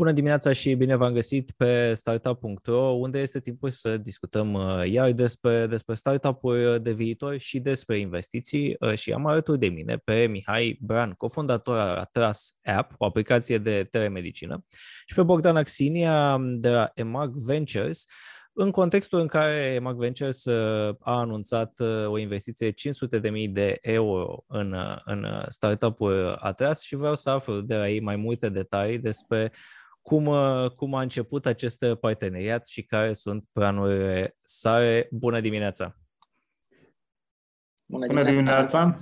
Bună 0.00 0.12
dimineața 0.12 0.52
și 0.52 0.74
bine 0.74 0.96
v-am 0.96 1.12
găsit 1.12 1.50
pe 1.50 1.94
startup.ro, 1.94 2.90
unde 2.90 3.18
este 3.20 3.40
timpul 3.40 3.70
să 3.70 3.96
discutăm 3.96 4.52
uh, 4.52 4.90
iar 4.90 5.12
despre, 5.12 5.66
despre 5.66 5.94
startup-uri 5.94 6.82
de 6.82 6.92
viitor 6.92 7.38
și 7.38 7.58
despre 7.58 7.96
investiții. 7.96 8.76
Uh, 8.80 8.94
și 8.94 9.12
am 9.12 9.26
alături 9.26 9.58
de 9.58 9.66
mine 9.66 9.96
pe 9.96 10.26
Mihai 10.26 10.78
Bran, 10.80 11.12
cofondator 11.12 11.78
al 11.78 11.96
Atras 11.96 12.52
App, 12.62 12.92
o 12.98 13.04
aplicație 13.04 13.58
de 13.58 13.88
telemedicină, 13.90 14.64
și 15.06 15.14
pe 15.14 15.22
Bogdan 15.22 15.56
Axinia 15.56 16.38
de 16.40 16.68
la 16.68 16.90
EMAG 16.94 17.32
Ventures, 17.34 18.04
în 18.52 18.70
contextul 18.70 19.20
în 19.20 19.26
care 19.26 19.72
EMAG 19.74 19.96
Ventures 19.96 20.44
uh, 20.44 20.96
a 21.00 21.18
anunțat 21.18 21.80
o 22.06 22.18
investiție 22.18 22.70
de 22.70 23.28
500.000 23.46 23.52
de 23.52 23.78
euro 23.80 24.44
în, 24.46 24.74
în 25.04 25.26
startup-ul 25.48 26.36
Atras 26.40 26.82
și 26.82 26.96
vreau 26.96 27.16
să 27.16 27.30
aflu 27.30 27.60
de 27.60 27.76
la 27.76 27.88
ei 27.88 28.00
mai 28.00 28.16
multe 28.16 28.48
detalii 28.48 28.98
despre 28.98 29.52
cum, 30.02 30.26
uh, 30.26 30.70
cum 30.70 30.94
a 30.94 31.00
început 31.00 31.46
acest 31.46 31.84
parteneriat 32.00 32.66
și 32.66 32.82
care 32.82 33.12
sunt 33.12 33.44
planurile 33.52 34.36
sale. 34.42 35.08
Bună 35.10 35.40
dimineața! 35.40 35.96
Bună 37.86 38.06
dimineața! 38.06 38.30
Bună 38.30 38.36
dimineața. 38.36 39.00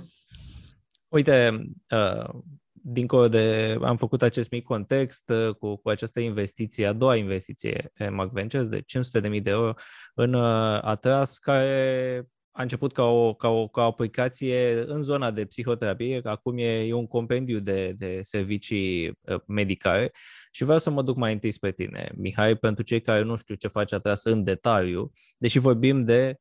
Uite, 1.07 1.61
uh, 1.89 2.41
dincolo 2.71 3.27
de, 3.27 3.77
am 3.81 3.97
făcut 3.97 4.21
acest 4.21 4.51
mic 4.51 4.63
context 4.63 5.29
uh, 5.29 5.55
cu, 5.55 5.75
cu 5.75 5.89
această 5.89 6.19
investiție, 6.19 6.87
a 6.87 6.93
doua 6.93 7.15
investiție 7.15 7.91
Mac 8.09 8.31
Ventures 8.31 8.67
de 8.67 8.81
500.000 8.81 9.41
de 9.41 9.49
euro 9.49 9.73
în 10.13 10.33
Atras, 10.81 11.37
care 11.37 12.27
a 12.59 12.61
început 12.61 12.93
ca 12.93 13.03
o, 13.03 13.33
ca 13.33 13.47
o, 13.47 13.67
ca 13.67 13.81
o 13.81 13.85
aplicație 13.85 14.83
în 14.87 15.03
zona 15.03 15.31
de 15.31 15.45
psihoterapie, 15.45 16.21
acum 16.23 16.57
e, 16.57 16.85
e 16.85 16.93
un 16.93 17.07
compendiu 17.07 17.59
de, 17.59 17.91
de 17.97 18.19
servicii 18.23 19.19
medicale 19.47 20.11
și 20.51 20.63
vreau 20.63 20.79
să 20.79 20.89
mă 20.89 21.01
duc 21.01 21.15
mai 21.15 21.33
întâi 21.33 21.51
spre 21.51 21.71
tine, 21.71 22.11
Mihai, 22.15 22.55
pentru 22.55 22.83
cei 22.83 23.01
care 23.01 23.21
nu 23.21 23.35
știu 23.35 23.55
ce 23.55 23.67
face 23.67 23.95
Atras 23.95 24.23
în 24.23 24.43
detaliu, 24.43 25.11
deși 25.37 25.59
vorbim 25.59 26.03
de 26.03 26.35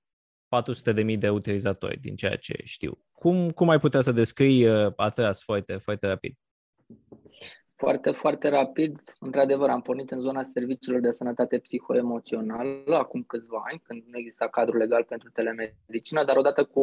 400.000 1.13 1.19
de 1.19 1.31
utilizatori, 1.31 2.01
din 2.01 2.17
ceea 2.17 2.37
ce 2.37 2.55
știu. 2.65 2.99
Cum, 3.13 3.51
cum 3.51 3.69
ai 3.69 3.79
putea 3.79 4.01
să 4.01 4.13
descrii 4.13 4.67
uh, 4.69 4.93
Atras 4.97 5.43
foarte, 5.43 5.77
foarte 5.77 6.07
rapid? 6.07 6.35
Foarte, 7.79 8.11
foarte 8.11 8.49
rapid. 8.49 9.03
Într-adevăr, 9.19 9.69
am 9.69 9.81
pornit 9.81 10.11
în 10.11 10.21
zona 10.21 10.43
serviciilor 10.43 11.01
de 11.01 11.11
sănătate 11.11 11.59
psihoemoțională 11.59 12.97
acum 12.97 13.23
câțiva 13.23 13.63
ani, 13.71 13.83
când 13.85 14.03
nu 14.07 14.19
exista 14.19 14.49
cadru 14.49 14.77
legal 14.77 15.05
pentru 15.05 15.31
telemedicină, 15.31 16.25
dar 16.25 16.37
odată 16.37 16.65
cu 16.65 16.83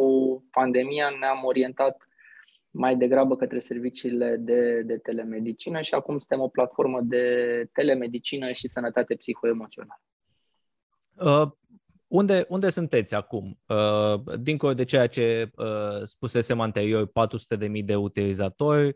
pandemia 0.51 1.09
ne-am 1.19 1.43
orientat 1.43 2.07
mai 2.71 2.95
degrabă 2.95 3.35
către 3.35 3.59
serviciile 3.59 4.35
de, 4.39 4.81
de 4.81 4.97
telemedicină 4.97 5.81
și 5.81 5.93
acum 5.93 6.17
suntem 6.17 6.39
o 6.39 6.47
platformă 6.47 6.99
de 7.01 7.25
telemedicină 7.73 8.51
și 8.51 8.67
sănătate 8.67 9.15
psihoemoțională. 9.15 10.01
Uh, 11.15 11.51
unde, 12.07 12.45
unde 12.49 12.69
sunteți 12.69 13.15
acum? 13.15 13.59
Uh, 13.67 14.37
dincolo 14.39 14.73
de 14.73 14.85
ceea 14.85 15.07
ce 15.07 15.51
uh, 15.55 16.03
spusesem 16.03 16.59
anterior, 16.59 17.07
400.000 17.07 17.85
de 17.85 17.95
utilizatori, 17.95 18.95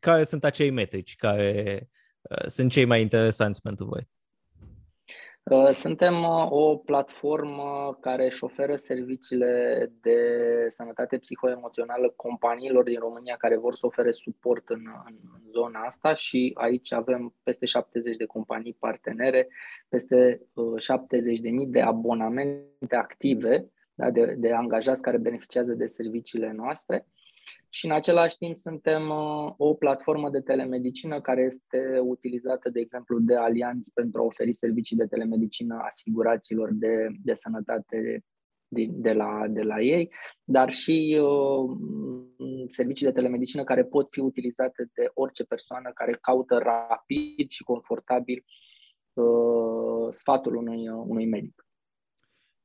care 0.00 0.24
sunt 0.24 0.44
acei 0.44 0.70
metrici 0.70 1.16
care 1.16 1.88
uh, 2.22 2.46
sunt 2.46 2.70
cei 2.70 2.84
mai 2.84 3.00
interesanți 3.00 3.62
pentru 3.62 3.84
voi? 3.84 4.08
Uh, 5.42 5.68
suntem 5.72 6.22
uh, 6.22 6.46
o 6.50 6.76
platformă 6.76 7.98
care 8.00 8.24
își 8.24 8.44
oferă 8.44 8.76
serviciile 8.76 9.92
de 10.00 10.18
sănătate 10.68 11.18
psihoemoțională 11.18 12.12
companiilor 12.16 12.84
din 12.84 12.98
România 12.98 13.36
care 13.36 13.56
vor 13.56 13.74
să 13.74 13.86
ofere 13.86 14.10
suport 14.10 14.68
în, 14.68 14.80
în 15.06 15.16
zona 15.52 15.80
asta 15.80 16.14
și 16.14 16.50
aici 16.54 16.92
avem 16.92 17.34
peste 17.42 17.66
70 17.66 18.16
de 18.16 18.24
companii 18.24 18.76
partenere, 18.78 19.48
peste 19.88 20.40
70.000 20.40 21.66
de 21.66 21.80
abonamente 21.80 22.96
active 22.96 23.70
da, 23.94 24.10
de, 24.10 24.34
de 24.38 24.52
angajați 24.52 25.02
care 25.02 25.18
beneficiază 25.18 25.72
de 25.72 25.86
serviciile 25.86 26.52
noastre 26.52 27.06
și 27.68 27.86
în 27.86 27.92
același 27.92 28.36
timp 28.36 28.56
suntem 28.56 29.08
uh, 29.08 29.52
o 29.56 29.74
platformă 29.74 30.30
de 30.30 30.40
telemedicină 30.40 31.20
care 31.20 31.42
este 31.42 31.98
utilizată, 32.02 32.70
de 32.70 32.80
exemplu, 32.80 33.18
de 33.18 33.36
alianți 33.36 33.92
pentru 33.92 34.20
a 34.20 34.24
oferi 34.24 34.52
servicii 34.52 34.96
de 34.96 35.06
telemedicină 35.06 35.80
asiguraților 35.84 36.68
de, 36.72 37.06
de 37.22 37.34
sănătate 37.34 38.24
de, 38.68 38.86
de, 38.90 39.12
la, 39.12 39.46
de 39.48 39.62
la 39.62 39.80
ei, 39.80 40.12
dar 40.44 40.70
și 40.70 41.20
uh, 41.22 41.76
servicii 42.68 43.06
de 43.06 43.12
telemedicină 43.12 43.64
care 43.64 43.84
pot 43.84 44.06
fi 44.10 44.20
utilizate 44.20 44.90
de 44.94 45.10
orice 45.14 45.44
persoană 45.44 45.90
care 45.94 46.12
caută 46.20 46.58
rapid 46.58 47.48
și 47.48 47.62
confortabil 47.62 48.44
uh, 49.12 50.06
sfatul 50.08 50.56
unui, 50.56 50.88
uh, 50.88 51.04
unui 51.06 51.26
medic. 51.26 51.66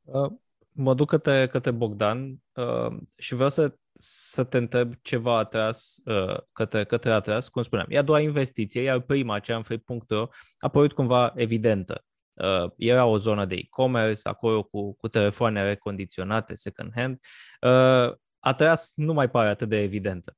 Uh, 0.01 0.31
mă 0.75 0.93
duc 0.93 1.07
către, 1.07 1.47
către 1.47 1.71
Bogdan 1.71 2.43
uh, 2.55 2.97
și 3.17 3.33
vreau 3.33 3.49
să 3.49 3.77
să 3.97 4.43
te 4.43 4.57
întreb 4.57 4.93
ce 5.01 5.17
v-a 5.17 5.37
atras 5.37 5.95
uh, 6.05 6.37
către, 6.51 6.85
către 6.85 7.11
atras, 7.11 7.47
cum 7.47 7.63
spuneam, 7.63 7.87
e 7.89 7.97
a 7.97 8.01
doua 8.01 8.19
investiție, 8.19 8.81
iar 8.81 8.99
prima, 8.99 9.39
cea 9.39 9.55
în 9.55 9.63
free.ro, 9.63 10.21
a 10.21 10.27
apărut 10.57 10.93
cumva 10.93 11.33
evidentă. 11.35 12.05
Uh, 12.33 12.71
era 12.77 13.05
o 13.05 13.17
zonă 13.17 13.45
de 13.45 13.55
e-commerce, 13.55 14.21
acolo 14.23 14.63
cu, 14.63 14.93
cu 14.93 15.07
telefoane 15.07 15.63
recondiționate, 15.63 16.55
second 16.55 16.91
hand. 16.95 17.19
Uh, 17.61 18.15
atras 18.39 18.91
nu 18.95 19.13
mai 19.13 19.29
pare 19.29 19.49
atât 19.49 19.69
de 19.69 19.81
evidentă. 19.81 20.37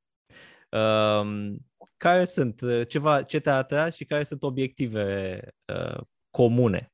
Uh, 0.69 1.55
care 1.97 2.25
sunt, 2.25 2.61
uh, 2.61 2.87
ceva, 2.87 3.23
ce 3.23 3.39
te-a 3.39 3.55
atras 3.55 3.95
și 3.95 4.05
care 4.05 4.23
sunt 4.23 4.43
obiective 4.43 5.39
uh, 5.73 6.01
comune? 6.29 6.91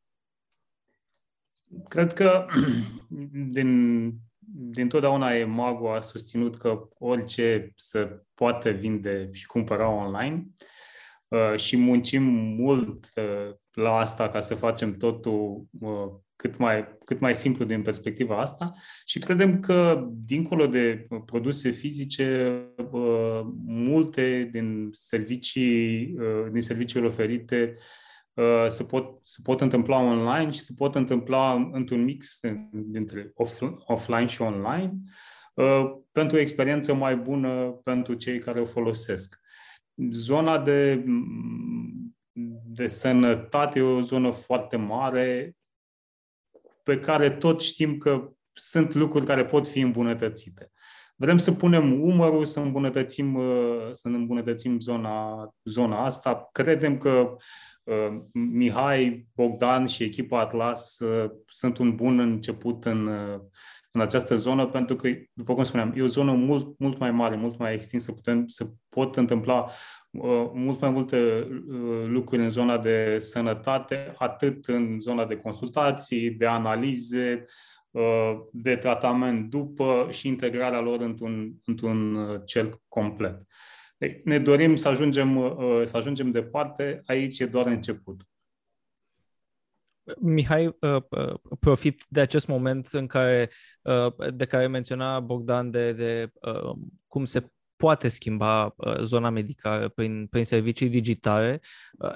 Cred 1.87 2.13
că 2.13 2.45
din 3.57 4.11
dintotdeauna 4.51 5.35
EMAGO 5.35 5.91
a 5.91 5.99
susținut 5.99 6.57
că 6.57 6.87
orice 6.97 7.73
se 7.75 8.21
poate 8.33 8.71
vinde 8.71 9.29
și 9.31 9.45
cumpăra 9.45 9.89
online. 9.89 10.47
Uh, 11.27 11.55
și 11.55 11.77
muncim 11.77 12.23
mult 12.57 13.09
uh, 13.15 13.55
la 13.71 13.95
asta 13.95 14.29
ca 14.29 14.39
să 14.39 14.55
facem 14.55 14.97
totul 14.97 15.65
uh, 15.79 16.11
cât 16.35 16.57
mai, 16.57 16.97
cât 17.05 17.19
mai 17.19 17.35
simplu 17.35 17.65
din 17.65 17.81
perspectiva 17.81 18.37
asta. 18.37 18.71
Și 19.05 19.19
credem 19.19 19.59
că, 19.59 20.07
dincolo 20.11 20.67
de 20.67 21.07
produse 21.25 21.69
fizice, 21.69 22.59
multe 23.65 24.49
din 24.51 24.89
servicii, 24.91 26.15
din 26.51 26.61
serviciile 26.61 27.07
oferite 27.07 27.75
Uh, 27.75 27.81
se 28.67 28.83
pot, 28.83 29.19
se 29.23 29.39
pot 29.43 29.61
întâmpla 29.61 29.97
online 29.97 30.51
și 30.51 30.59
se 30.59 30.73
pot 30.77 30.95
întâmpla 30.95 31.69
într-un 31.71 32.03
mix 32.03 32.39
dintre 32.71 33.31
off, 33.35 33.61
offline 33.85 34.25
și 34.25 34.41
online 34.41 34.93
uh, 35.53 35.91
pentru 36.11 36.37
o 36.37 36.39
experiență 36.39 36.93
mai 36.93 37.17
bună 37.17 37.79
pentru 37.83 38.13
cei 38.13 38.39
care 38.39 38.59
o 38.59 38.65
folosesc. 38.65 39.39
Zona 40.11 40.59
de, 40.59 41.05
de 42.65 42.87
sănătate 42.87 43.79
e 43.79 43.81
o 43.81 44.01
zonă 44.01 44.31
foarte 44.31 44.75
mare 44.75 45.55
pe 46.83 46.99
care 46.99 47.29
tot 47.29 47.61
știm 47.61 47.97
că 47.97 48.31
sunt 48.53 48.93
lucruri 48.93 49.25
care 49.25 49.45
pot 49.45 49.67
fi 49.67 49.79
îmbunătățite. 49.79 50.71
Vrem 51.15 51.37
să 51.37 51.51
punem 51.51 52.01
umărul, 52.01 52.45
să 52.45 52.59
îmbunătățim, 52.59 53.35
uh, 53.35 53.89
să 53.91 54.07
îmbunătățim 54.07 54.79
zona, 54.79 55.49
zona 55.63 56.05
asta. 56.05 56.49
Credem 56.51 56.97
că 56.97 57.09
Uh, 57.09 57.37
Mihai, 58.31 59.27
Bogdan 59.35 59.85
și 59.85 60.03
echipa 60.03 60.39
Atlas 60.39 60.99
uh, 60.99 61.31
sunt 61.47 61.77
un 61.77 61.95
bun 61.95 62.19
început 62.19 62.85
în, 62.85 63.07
uh, 63.07 63.39
în 63.91 64.01
această 64.01 64.35
zonă, 64.35 64.67
pentru 64.67 64.95
că, 64.95 65.09
după 65.33 65.53
cum 65.53 65.63
spuneam, 65.63 65.93
e 65.95 66.01
o 66.01 66.07
zonă 66.07 66.31
mult, 66.31 66.79
mult 66.79 66.97
mai 66.99 67.11
mare, 67.11 67.35
mult 67.35 67.57
mai 67.57 67.73
extinsă, 67.73 68.11
putem, 68.11 68.47
să 68.47 68.69
pot 68.89 69.15
întâmpla 69.15 69.69
mult 70.53 70.79
mai 70.79 70.89
multe 70.89 71.47
lucruri 72.05 72.43
în 72.43 72.49
zona 72.49 72.77
de 72.77 73.15
sănătate, 73.19 74.13
atât 74.17 74.65
în 74.65 74.99
zona 74.99 75.25
de 75.25 75.35
consultații, 75.35 76.31
de 76.31 76.45
analize, 76.45 77.45
de 78.51 78.75
tratament 78.75 79.49
după 79.49 80.07
și 80.11 80.27
integrarea 80.27 80.79
lor 80.79 81.01
într-un, 81.01 81.53
într-un 81.65 82.17
cel 82.45 82.81
complet. 82.87 83.47
Ne 84.23 84.39
dorim 84.39 84.75
să 84.75 84.87
ajungem, 84.87 85.35
uh, 85.37 85.81
să 85.83 85.97
ajungem 85.97 86.31
departe, 86.31 87.01
aici 87.05 87.39
e 87.39 87.45
doar 87.45 87.65
început. 87.65 88.27
Mihai, 90.19 90.65
uh, 90.65 90.75
uh, 91.09 91.33
profit 91.59 92.05
de 92.09 92.19
acest 92.19 92.47
moment 92.47 92.87
în 92.87 93.07
care, 93.07 93.49
de 94.33 94.45
care 94.45 94.67
menționa 94.67 95.19
Bogdan 95.19 95.71
de, 95.71 95.93
de 95.93 96.31
cum 97.07 97.25
se 97.25 97.51
poate 97.75 98.07
schimba 98.07 98.75
zona 99.01 99.29
medicală 99.29 99.89
prin, 99.89 100.27
prin 100.27 100.45
servicii 100.45 100.89
digitale 100.89 101.59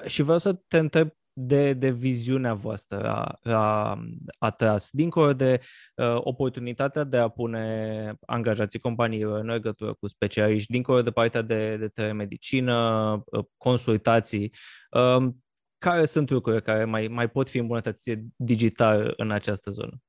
și 0.06 0.22
vreau 0.22 0.38
să 0.38 0.52
te 0.52 0.78
întreb 0.78 1.10
de, 1.40 1.72
de 1.72 1.90
viziunea 1.90 2.54
voastră 2.54 3.08
a, 3.08 3.38
a 3.42 3.98
atras, 4.38 4.90
dincolo 4.90 5.32
de 5.32 5.60
uh, 5.96 6.16
oportunitatea 6.20 7.04
de 7.04 7.16
a 7.16 7.28
pune 7.28 8.14
angajații 8.26 8.78
companiilor 8.78 9.40
în 9.40 9.46
legătură 9.46 9.94
cu 9.94 10.06
specialiști, 10.08 10.72
dincolo 10.72 11.02
de 11.02 11.10
partea 11.10 11.42
de, 11.42 11.76
de 11.76 11.88
telemedicină, 11.88 12.76
uh, 13.24 13.44
consultații, 13.56 14.52
uh, 14.90 15.32
care 15.78 16.04
sunt 16.04 16.30
lucruri 16.30 16.62
care 16.62 16.84
mai, 16.84 17.08
mai 17.08 17.28
pot 17.28 17.48
fi 17.48 17.58
îmbunătățite 17.58 18.24
digital 18.36 19.14
în 19.16 19.30
această 19.30 19.70
zonă? 19.70 20.02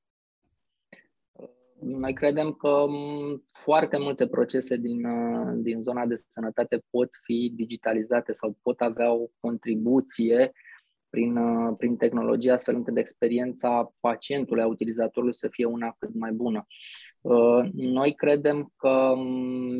Noi 1.81 2.13
credem 2.13 2.51
că 2.51 2.85
foarte 3.63 3.97
multe 3.97 4.27
procese 4.27 4.77
din, 4.77 5.05
uh, 5.05 5.53
din 5.55 5.81
zona 5.81 6.05
de 6.05 6.15
sănătate 6.27 6.83
pot 6.89 7.09
fi 7.23 7.51
digitalizate 7.55 8.31
sau 8.31 8.57
pot 8.61 8.79
avea 8.79 9.11
o 9.11 9.27
contribuție 9.39 10.35
prin, 10.35 10.47
uh, 10.47 10.67
prin 11.77 11.97
tehnologie, 11.97 12.51
astfel 12.51 12.75
încât 12.75 12.97
experiența 12.97 13.93
pacientului, 13.99 14.63
a 14.63 14.67
utilizatorului 14.67 15.35
să 15.35 15.47
fie 15.47 15.65
una 15.65 15.95
cât 15.99 16.13
mai 16.13 16.31
bună. 16.31 16.65
Uh, 17.21 17.69
noi 17.73 18.15
credem 18.15 18.73
că 18.75 19.13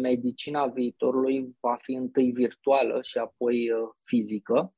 medicina 0.01 0.65
viitorului 0.65 1.55
va 1.59 1.75
fi 1.81 1.93
întâi 1.93 2.31
virtuală 2.31 3.01
și 3.01 3.17
apoi 3.17 3.69
fizică, 4.01 4.73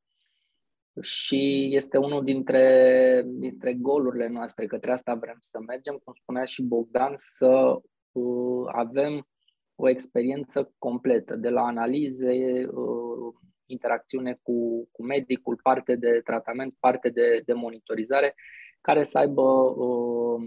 și 1.02 1.70
este 1.72 1.98
unul 1.98 2.24
dintre, 2.24 3.24
dintre 3.28 3.74
golurile 3.74 4.28
noastre, 4.28 4.66
către 4.66 4.92
asta 4.92 5.16
vrem 5.16 5.38
să 5.40 5.60
mergem, 5.68 6.02
cum 6.04 6.14
spunea 6.22 6.44
și 6.44 6.64
Bogdan, 6.64 7.14
să 7.16 7.82
uh, 8.12 8.66
avem 8.72 9.28
o 9.76 9.90
experiență 9.90 10.74
completă, 10.78 11.36
de 11.36 11.50
la 11.50 11.62
analize, 11.62 12.66
uh, 12.66 13.34
interacțiune 13.72 14.40
cu, 14.42 14.88
cu 14.92 15.04
medicul, 15.04 15.60
parte 15.64 15.96
de 15.96 16.22
tratament, 16.24 16.76
parte 16.80 17.10
de, 17.10 17.42
de 17.46 17.54
monitorizare, 17.54 18.36
care 18.82 19.04
să 19.04 19.18
aibă 19.18 19.42
uh, 19.42 20.42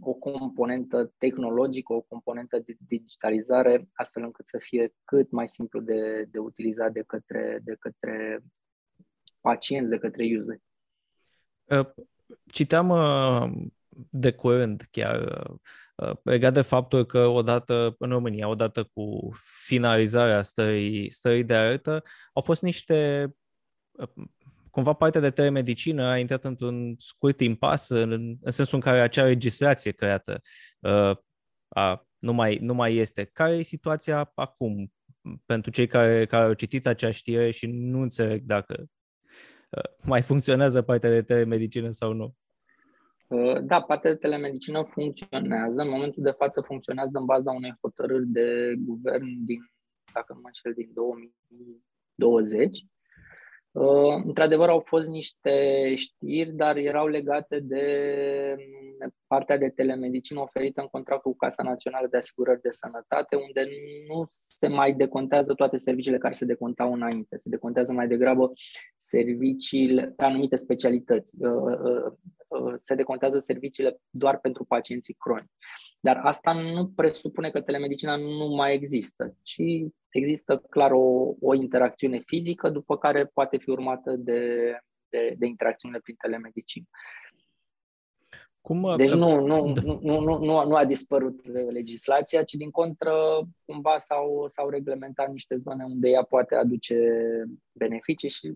o 0.00 0.12
componentă 0.12 1.12
tehnologică, 1.18 1.92
o 1.92 2.00
componentă 2.00 2.58
de 2.58 2.76
digitalizare, 2.86 3.88
astfel 3.92 4.22
încât 4.22 4.46
să 4.46 4.58
fie 4.58 4.94
cât 5.04 5.30
mai 5.30 5.48
simplu 5.48 5.80
de, 5.80 6.28
de 6.30 6.38
utilizat 6.38 6.92
de 6.92 7.02
către, 7.06 7.60
de 7.64 7.76
către 7.80 8.42
pacienți, 9.40 9.90
de 9.90 9.98
către 9.98 10.24
user. 10.38 10.58
Uh, 11.64 12.04
citeam 12.46 12.88
uh, 12.88 13.50
de 14.10 14.32
curând 14.32 14.86
chiar 14.90 15.20
uh, 15.96 16.16
legat 16.22 16.52
de 16.52 16.60
faptul 16.60 17.04
că 17.04 17.26
odată 17.26 17.94
în 17.98 18.08
România, 18.08 18.48
odată 18.48 18.90
cu 18.92 19.30
finalizarea 19.64 20.42
stării, 20.42 21.12
stării 21.12 21.44
de 21.44 21.54
alertă, 21.54 22.02
au 22.32 22.42
fost 22.42 22.62
niște 22.62 23.28
cumva 24.70 24.92
partea 24.92 25.20
de 25.20 25.30
telemedicină 25.30 26.06
a 26.06 26.18
intrat 26.18 26.44
într-un 26.44 26.94
scurt 26.98 27.40
impas 27.40 27.88
în, 27.88 28.36
în 28.40 28.50
sensul 28.50 28.74
în 28.74 28.80
care 28.80 29.00
acea 29.00 29.24
legislație 29.24 29.92
creată 29.92 30.42
uh, 30.78 31.16
a, 31.68 32.06
nu, 32.18 32.32
mai, 32.32 32.58
nu 32.60 32.74
mai 32.74 32.94
este. 32.94 33.24
Care 33.24 33.52
e 33.52 33.62
situația 33.62 34.32
acum 34.34 34.92
pentru 35.46 35.70
cei 35.70 35.86
care, 35.86 36.26
care 36.26 36.44
au 36.44 36.52
citit 36.52 36.86
acea 36.86 37.10
știre 37.10 37.50
și 37.50 37.66
nu 37.66 38.00
înțeleg 38.00 38.42
dacă 38.42 38.86
mai 40.02 40.22
funcționează 40.22 40.82
partea 40.82 41.10
de 41.10 41.22
telemedicină 41.22 41.90
sau 41.90 42.12
nu? 42.12 42.34
Uh, 43.32 43.60
da, 43.62 43.80
partea 43.80 44.10
de 44.10 44.16
telemedicină 44.16 44.82
funcționează. 44.82 45.80
În 45.80 45.88
momentul 45.88 46.22
de 46.22 46.30
față 46.30 46.60
funcționează 46.60 47.18
în 47.18 47.24
baza 47.24 47.52
unei 47.52 47.74
hotărâri 47.80 48.26
de 48.26 48.74
guvern 48.78 49.44
din, 49.44 49.70
dacă 50.12 50.32
nu 50.32 50.40
mă 50.42 50.46
înșel, 50.46 50.72
din 50.72 50.90
2020. 50.94 52.84
Uh, 53.72 54.22
într-adevăr, 54.24 54.68
au 54.68 54.78
fost 54.78 55.08
niște 55.08 55.50
știri, 55.94 56.50
dar 56.52 56.76
erau 56.76 57.06
legate 57.06 57.60
de 57.60 57.86
partea 59.26 59.58
de 59.58 59.68
telemedicină 59.68 60.40
oferită 60.40 60.80
în 60.80 60.86
contractul 60.86 61.30
cu 61.30 61.36
Casa 61.36 61.62
Națională 61.62 62.06
de 62.10 62.16
Asigurări 62.16 62.60
de 62.60 62.70
Sănătate, 62.70 63.36
unde 63.36 63.66
nu 64.08 64.26
se 64.30 64.68
mai 64.68 64.92
decontează 64.92 65.54
toate 65.54 65.76
serviciile 65.76 66.18
care 66.18 66.34
se 66.34 66.44
decontau 66.44 66.92
înainte. 66.92 67.36
Se 67.36 67.48
decontează 67.48 67.92
mai 67.92 68.08
degrabă 68.08 68.52
serviciile 68.96 70.12
pe 70.16 70.24
anumite 70.24 70.56
specialități. 70.56 71.36
Uh, 71.38 71.50
uh, 71.50 72.12
uh, 72.48 72.74
se 72.80 72.94
decontează 72.94 73.38
serviciile 73.38 74.00
doar 74.10 74.38
pentru 74.38 74.64
pacienții 74.64 75.14
cronici. 75.14 75.50
Dar 76.04 76.20
asta 76.22 76.52
nu 76.52 76.88
presupune 76.88 77.50
că 77.50 77.60
telemedicina 77.60 78.16
nu 78.16 78.46
mai 78.46 78.74
există, 78.74 79.36
ci 79.42 79.62
există 80.10 80.58
clar 80.70 80.90
o, 80.92 81.34
o 81.40 81.54
interacțiune 81.54 82.22
fizică, 82.26 82.68
după 82.68 82.98
care 82.98 83.26
poate 83.26 83.56
fi 83.56 83.70
urmată 83.70 84.16
de, 84.16 84.72
de, 85.08 85.34
de 85.38 85.46
interacțiune 85.46 85.98
prin 85.98 86.14
telemedicină. 86.14 86.84
Cum, 88.60 88.82
uh, 88.82 88.96
deci 88.96 89.12
nu, 89.12 89.40
nu, 89.40 89.72
da. 89.72 89.80
nu, 89.82 89.98
nu, 90.02 90.20
nu, 90.20 90.38
nu, 90.38 90.64
nu 90.64 90.74
a 90.74 90.84
dispărut 90.84 91.46
legislația, 91.70 92.42
ci 92.42 92.52
din 92.52 92.70
contră 92.70 93.12
cumva 93.64 93.98
s-au, 93.98 94.44
s-au 94.48 94.68
reglementat 94.68 95.30
niște 95.30 95.56
zone 95.56 95.84
unde 95.84 96.08
ea 96.08 96.22
poate 96.22 96.54
aduce 96.54 96.96
beneficii 97.72 98.28
și 98.28 98.54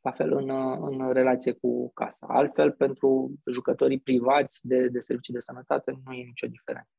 la 0.00 0.10
fel 0.10 0.32
în, 0.32 0.50
în 0.80 1.12
relație 1.12 1.52
cu 1.52 1.92
casa. 1.92 2.26
Altfel, 2.30 2.70
pentru 2.72 3.32
jucătorii 3.50 4.00
privați 4.00 4.66
de, 4.66 4.88
de 4.88 5.00
servicii 5.00 5.34
de 5.34 5.40
sănătate 5.40 6.00
nu 6.04 6.12
e 6.12 6.22
nicio 6.22 6.46
diferență. 6.46 6.90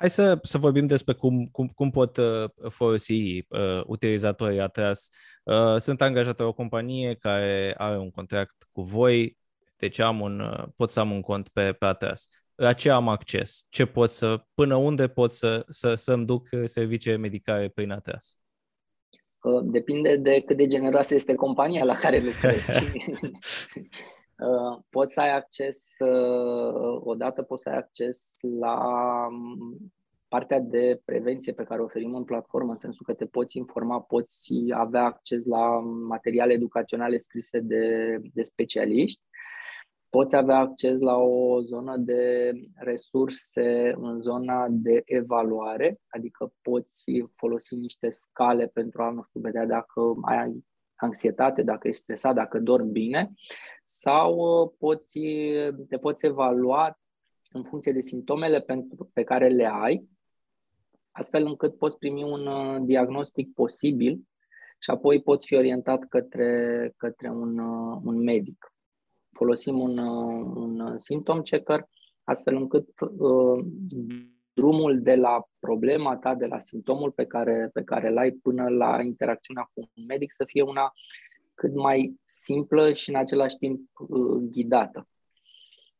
Hai 0.00 0.10
să, 0.10 0.38
să 0.42 0.58
vorbim 0.58 0.86
despre 0.86 1.14
cum, 1.14 1.46
cum, 1.46 1.68
cum 1.68 1.90
pot 1.90 2.16
uh, 2.16 2.50
folosi 2.68 3.38
uh, 3.48 3.82
utilizatorii 3.86 4.60
Atras. 4.60 5.08
Uh, 5.42 5.76
sunt 5.76 6.00
angajat 6.00 6.40
o 6.40 6.52
companie 6.52 7.14
care 7.14 7.74
are 7.76 7.98
un 7.98 8.10
contract 8.10 8.68
cu 8.72 8.82
voi, 8.82 9.38
deci 9.76 9.98
am 9.98 10.20
un, 10.20 10.40
uh, 10.40 10.64
pot 10.76 10.90
să 10.90 11.00
am 11.00 11.10
un 11.10 11.20
cont 11.20 11.48
pe, 11.48 11.72
pe 11.72 11.84
Atras. 11.84 12.28
La 12.54 12.72
ce 12.72 12.90
am 12.90 13.08
acces? 13.08 13.66
Ce 13.68 13.86
pot 13.86 14.10
să, 14.10 14.44
până 14.54 14.74
unde 14.74 15.08
pot 15.08 15.32
să, 15.32 15.64
să, 15.68 15.94
să-mi 15.94 16.26
duc 16.26 16.48
servicii 16.64 17.16
medicale 17.16 17.68
prin 17.68 17.90
Atras? 17.90 18.39
Uh, 19.42 19.60
depinde 19.62 20.16
de 20.16 20.42
cât 20.46 20.56
de 20.56 20.66
generoasă 20.66 21.14
este 21.14 21.34
compania 21.34 21.84
la 21.84 21.94
care 21.94 22.18
lucrezi. 22.18 22.70
Uh, 24.40 24.78
poți 24.90 25.14
să 25.14 25.20
ai 25.20 25.36
acces, 25.36 25.96
odată 26.98 27.42
poți 27.42 27.62
să 27.62 27.68
ai 27.68 27.76
acces 27.76 28.38
la 28.60 28.78
um, 29.30 29.92
partea 30.28 30.60
de 30.60 31.00
prevenție 31.04 31.52
pe 31.52 31.62
care 31.62 31.80
o 31.80 31.84
oferim 31.84 32.14
în 32.14 32.24
platformă, 32.24 32.70
în 32.70 32.78
sensul 32.78 33.06
că 33.06 33.14
te 33.14 33.26
poți 33.26 33.56
informa, 33.56 34.00
poți 34.00 34.52
avea 34.70 35.04
acces 35.04 35.44
la 35.44 35.78
materiale 36.08 36.52
educaționale 36.52 37.16
scrise 37.16 37.58
de, 37.58 38.16
de 38.34 38.42
specialiști 38.42 39.20
Poți 40.10 40.36
avea 40.36 40.56
acces 40.56 41.00
la 41.00 41.16
o 41.16 41.60
zonă 41.60 41.96
de 41.96 42.52
resurse 42.74 43.94
în 43.96 44.20
zona 44.20 44.66
de 44.70 45.02
evaluare, 45.04 46.00
adică 46.08 46.52
poți 46.62 47.04
folosi 47.36 47.76
niște 47.76 48.10
scale 48.10 48.66
pentru 48.66 49.02
a, 49.02 49.10
nu 49.10 49.22
știu, 49.22 49.40
vedea 49.40 49.66
dacă 49.66 50.14
ai 50.22 50.64
anxietate, 50.94 51.62
dacă 51.62 51.88
ești 51.88 52.02
stresat, 52.02 52.34
dacă 52.34 52.58
dormi 52.58 52.90
bine, 52.90 53.32
sau 53.84 54.34
uh, 54.34 54.72
poți, 54.78 55.18
te 55.88 55.98
poți 56.00 56.26
evalua 56.26 57.00
în 57.52 57.64
funcție 57.64 57.92
de 57.92 58.00
simptomele 58.00 58.60
pentru, 58.60 59.10
pe 59.12 59.22
care 59.22 59.48
le 59.48 59.70
ai, 59.72 60.08
astfel 61.10 61.46
încât 61.46 61.78
poți 61.78 61.98
primi 61.98 62.22
un 62.22 62.46
uh, 62.46 62.80
diagnostic 62.82 63.54
posibil 63.54 64.20
și 64.78 64.90
apoi 64.90 65.22
poți 65.22 65.46
fi 65.46 65.54
orientat 65.54 66.04
către, 66.08 66.92
către 66.96 67.30
un, 67.30 67.58
uh, 67.58 68.00
un 68.04 68.22
medic 68.22 68.72
folosim 69.32 69.80
un, 69.80 69.98
uh, 69.98 70.52
un 70.54 70.98
symptom 70.98 71.42
checker, 71.42 71.88
astfel 72.24 72.56
încât 72.56 72.88
uh, 73.00 73.64
drumul 74.52 75.02
de 75.02 75.14
la 75.14 75.48
problema 75.58 76.16
ta, 76.16 76.34
de 76.34 76.46
la 76.46 76.58
simptomul 76.58 77.10
pe 77.10 77.26
care, 77.26 77.70
pe 77.72 77.82
care 77.82 78.08
îl 78.08 78.18
ai 78.18 78.30
până 78.30 78.68
la 78.68 79.02
interacțiunea 79.02 79.70
cu 79.74 79.80
un 79.80 80.04
medic 80.06 80.32
să 80.32 80.44
fie 80.46 80.62
una 80.62 80.92
cât 81.54 81.74
mai 81.74 82.20
simplă 82.24 82.92
și 82.92 83.08
în 83.10 83.16
același 83.16 83.56
timp 83.56 83.80
uh, 83.98 84.42
ghidată. 84.50 85.08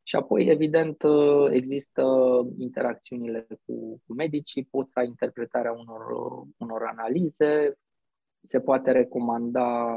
Și 0.02 0.16
apoi, 0.16 0.46
evident, 0.46 1.02
uh, 1.02 1.50
există 1.50 2.04
interacțiunile 2.58 3.46
cu, 3.66 4.02
cu 4.06 4.12
medicii, 4.14 4.68
poți 4.70 4.92
să 4.92 4.99
ai 4.99 5.06
interpretarea 5.06 5.72
unor, 5.72 6.02
unor 6.56 6.82
analize, 6.82 7.78
se 8.42 8.60
poate 8.60 8.90
recomanda 8.90 9.96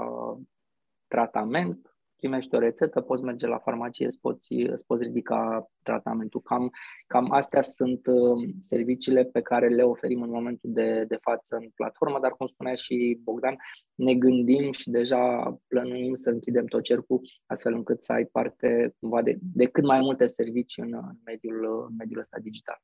tratament, 1.08 1.93
primești 2.24 2.56
o 2.56 2.60
rețetă, 2.60 3.02
poți 3.02 3.24
merge 3.24 3.48
la 3.48 3.58
farmacie, 3.58 4.06
îți 4.06 4.20
poți, 4.20 4.54
îți 4.54 4.86
poți 4.86 5.04
ridica 5.04 5.68
tratamentul. 5.82 6.42
Cam, 6.42 6.72
cam 7.08 7.32
astea 7.32 7.62
sunt 7.62 8.08
uh, 8.08 8.50
serviciile 8.60 9.24
pe 9.24 9.42
care 9.42 9.68
le 9.68 9.84
oferim 9.84 10.22
în 10.22 10.30
momentul 10.30 10.70
de, 10.74 11.06
de 11.08 11.18
față 11.22 11.56
în 11.56 11.70
platformă, 11.76 12.20
dar 12.22 12.32
cum 12.32 12.48
spunea 12.48 12.76
și 12.76 13.20
Bogdan, 13.24 13.56
ne 13.96 14.14
gândim 14.14 14.72
și 14.72 14.90
deja 14.90 15.54
plănuim 15.68 16.16
să 16.16 16.30
închidem 16.30 16.66
tot 16.66 16.84
cercul 16.84 17.22
astfel 17.46 17.74
încât 17.74 18.04
să 18.04 18.14
ai 18.14 18.26
parte 18.26 18.96
cumva 19.00 19.22
de, 19.22 19.38
de 19.42 19.66
cât 19.66 19.84
mai 19.84 20.00
multe 20.00 20.26
servicii 20.26 20.84
în, 20.84 20.94
în, 20.94 21.18
mediul, 21.26 21.86
în 21.90 21.96
mediul 21.98 22.20
ăsta 22.20 22.38
digital. 22.42 22.82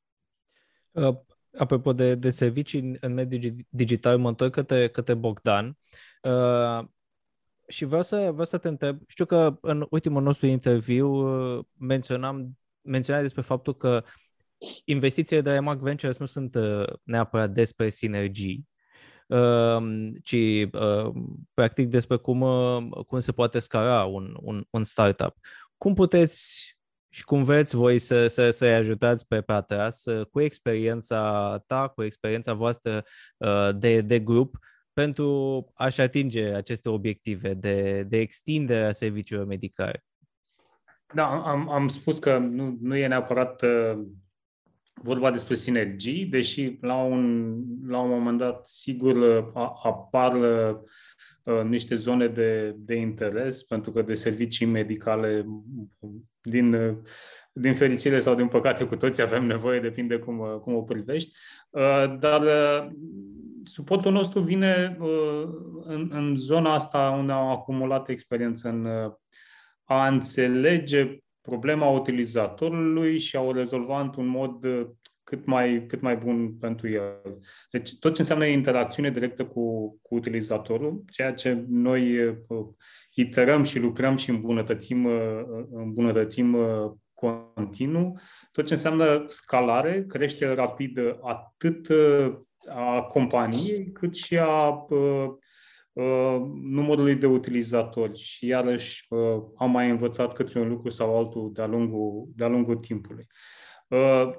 Uh, 0.90 1.16
apropo 1.58 1.92
de, 1.92 2.14
de 2.14 2.30
servicii 2.30 2.96
în 3.00 3.14
mediul 3.14 3.54
digital, 3.68 4.18
mă 4.18 4.28
întorc 4.28 4.52
către, 4.52 4.88
către 4.88 5.14
Bogdan. 5.14 5.78
Uh, 6.22 6.84
și 7.70 7.84
vreau 7.84 8.02
să, 8.02 8.16
vreau 8.16 8.44
să 8.44 8.58
te 8.58 8.68
întreb, 8.68 9.00
știu 9.06 9.24
că 9.24 9.58
în 9.60 9.86
ultimul 9.90 10.22
nostru 10.22 10.46
interviu 10.46 11.08
uh, 11.08 11.64
menționam, 11.78 12.58
menționai 12.80 13.22
despre 13.22 13.42
faptul 13.42 13.76
că 13.76 14.04
investițiile 14.84 15.42
de 15.42 15.58
Mark 15.58 15.80
Ventures 15.80 16.18
nu 16.18 16.26
sunt 16.26 16.54
uh, 16.54 16.84
neapărat 17.02 17.50
despre 17.50 17.88
sinergii. 17.88 18.68
ci 20.22 20.36
practic 21.54 21.88
despre 21.88 22.16
cum, 22.16 22.40
cum 23.06 23.18
se 23.18 23.32
poate 23.32 23.58
scala 23.58 24.04
un, 24.04 24.36
un, 24.40 24.64
un 24.70 24.84
startup. 24.84 25.36
Cum 25.76 25.94
puteți 25.94 26.74
și 27.08 27.24
cum 27.24 27.44
vreți 27.44 27.76
voi 27.76 27.98
să, 27.98 28.26
să, 28.26 28.50
să-i 28.50 28.74
ajutați 28.74 29.26
pe 29.26 29.40
Patras 29.40 30.04
cu 30.30 30.40
experiența 30.40 31.62
ta, 31.66 31.88
cu 31.88 32.02
experiența 32.02 32.52
voastră 32.52 33.04
de, 33.74 34.00
de 34.00 34.18
grup, 34.18 34.58
pentru 34.92 35.66
a-și 35.74 36.00
atinge 36.00 36.44
aceste 36.54 36.88
obiective 36.88 37.54
de, 37.54 38.02
de 38.02 38.18
extindere 38.18 38.84
a 38.84 38.92
serviciilor 38.92 39.46
medicale? 39.46 40.04
Da, 41.14 41.26
am, 41.26 41.70
am 41.70 41.88
spus 41.88 42.18
că 42.18 42.38
nu, 42.38 42.78
nu 42.80 42.96
e 42.96 43.06
neapărat 43.06 43.62
uh, 43.62 44.00
vorba 45.02 45.30
despre 45.30 45.54
sinergii, 45.54 46.26
deși 46.26 46.78
la 46.80 46.94
un, 46.94 47.54
la 47.86 48.00
un 48.00 48.08
moment 48.10 48.38
dat, 48.38 48.66
sigur, 48.66 49.16
uh, 49.16 49.50
a, 49.54 49.80
apar 49.82 50.34
uh, 50.34 51.62
niște 51.64 51.94
zone 51.94 52.26
de, 52.26 52.74
de 52.78 52.94
interes, 52.94 53.62
pentru 53.62 53.90
că 53.90 54.02
de 54.02 54.14
servicii 54.14 54.66
medicale, 54.66 55.46
din, 56.42 56.74
uh, 56.74 56.96
din 57.52 57.74
fericire 57.74 58.18
sau 58.18 58.34
din 58.34 58.48
păcate, 58.48 58.84
cu 58.84 58.96
toți 58.96 59.22
avem 59.22 59.44
nevoie, 59.44 59.80
depinde 59.80 60.16
cum, 60.16 60.38
uh, 60.38 60.58
cum 60.62 60.74
o 60.74 60.82
privești, 60.82 61.34
uh, 61.70 62.18
dar 62.18 62.40
uh, 62.40 62.90
suportul 63.64 64.12
nostru 64.12 64.40
vine 64.40 64.96
uh, 65.00 65.48
în, 65.82 66.10
în 66.12 66.36
zona 66.36 66.74
asta 66.74 67.16
unde 67.18 67.32
am 67.32 67.48
acumulat 67.48 68.08
experiență 68.08 68.68
în 68.68 68.84
uh, 68.84 69.12
a 69.84 70.06
înțelege 70.06 71.18
problema 71.40 71.88
utilizatorului 71.88 73.18
și 73.18 73.36
a 73.36 73.40
o 73.40 73.52
rezolva 73.52 74.00
într-un 74.00 74.26
mod 74.26 74.64
uh, 74.64 74.86
cât 75.24 75.46
mai, 75.46 75.84
cât 75.86 76.00
mai 76.00 76.16
bun 76.16 76.54
pentru 76.54 76.88
el. 76.88 77.38
Deci 77.70 77.98
tot 77.98 78.14
ce 78.14 78.20
înseamnă 78.20 78.44
interacțiune 78.44 79.10
directă 79.10 79.44
cu, 79.44 79.98
cu 80.02 80.14
utilizatorul, 80.14 81.04
ceea 81.10 81.32
ce 81.32 81.64
noi 81.68 82.26
uh, 82.26 82.36
iterăm 83.14 83.62
și 83.62 83.78
lucrăm 83.78 84.16
și 84.16 84.30
îmbunătățim, 84.30 85.04
uh, 85.04 85.42
îmbunătățim 85.70 86.54
uh, 86.54 86.92
continuu, 87.14 88.20
tot 88.52 88.66
ce 88.66 88.72
înseamnă 88.72 89.24
scalare, 89.28 90.04
creștere 90.08 90.54
rapidă 90.54 91.18
atât 91.22 91.88
uh, 91.88 92.38
a 92.68 93.02
companiei 93.02 93.92
cât 93.92 94.14
și 94.14 94.38
a 94.38 94.68
uh, 94.88 95.28
Uh, 95.92 96.40
numărului 96.62 97.14
de 97.14 97.26
utilizatori 97.26 98.18
și 98.18 98.46
iarăși 98.46 99.06
uh, 99.08 99.42
am 99.56 99.70
mai 99.70 99.90
învățat 99.90 100.32
câte 100.32 100.58
un 100.58 100.68
lucru 100.68 100.88
sau 100.88 101.18
altul 101.18 101.50
de-a 101.52 101.66
lungul, 101.66 102.28
de-a 102.36 102.48
lungul 102.48 102.76
timpului. 102.76 103.26
Uh, 103.88 104.30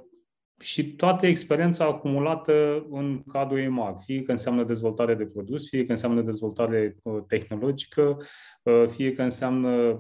și 0.60 0.96
toată 0.96 1.28
experiența 1.28 1.86
acumulată 1.86 2.86
în 2.90 3.24
cadrul 3.24 3.60
EMAG, 3.60 4.00
fie 4.00 4.22
că 4.22 4.32
înseamnă 4.32 4.64
dezvoltare 4.64 5.16
de 5.16 5.26
produs, 5.26 5.68
fie 5.70 5.86
că 5.86 5.92
înseamnă 5.92 6.22
dezvoltare 6.22 6.96
tehnologică, 7.28 8.18
fie 8.88 9.12
că 9.14 9.22
înseamnă 9.22 10.00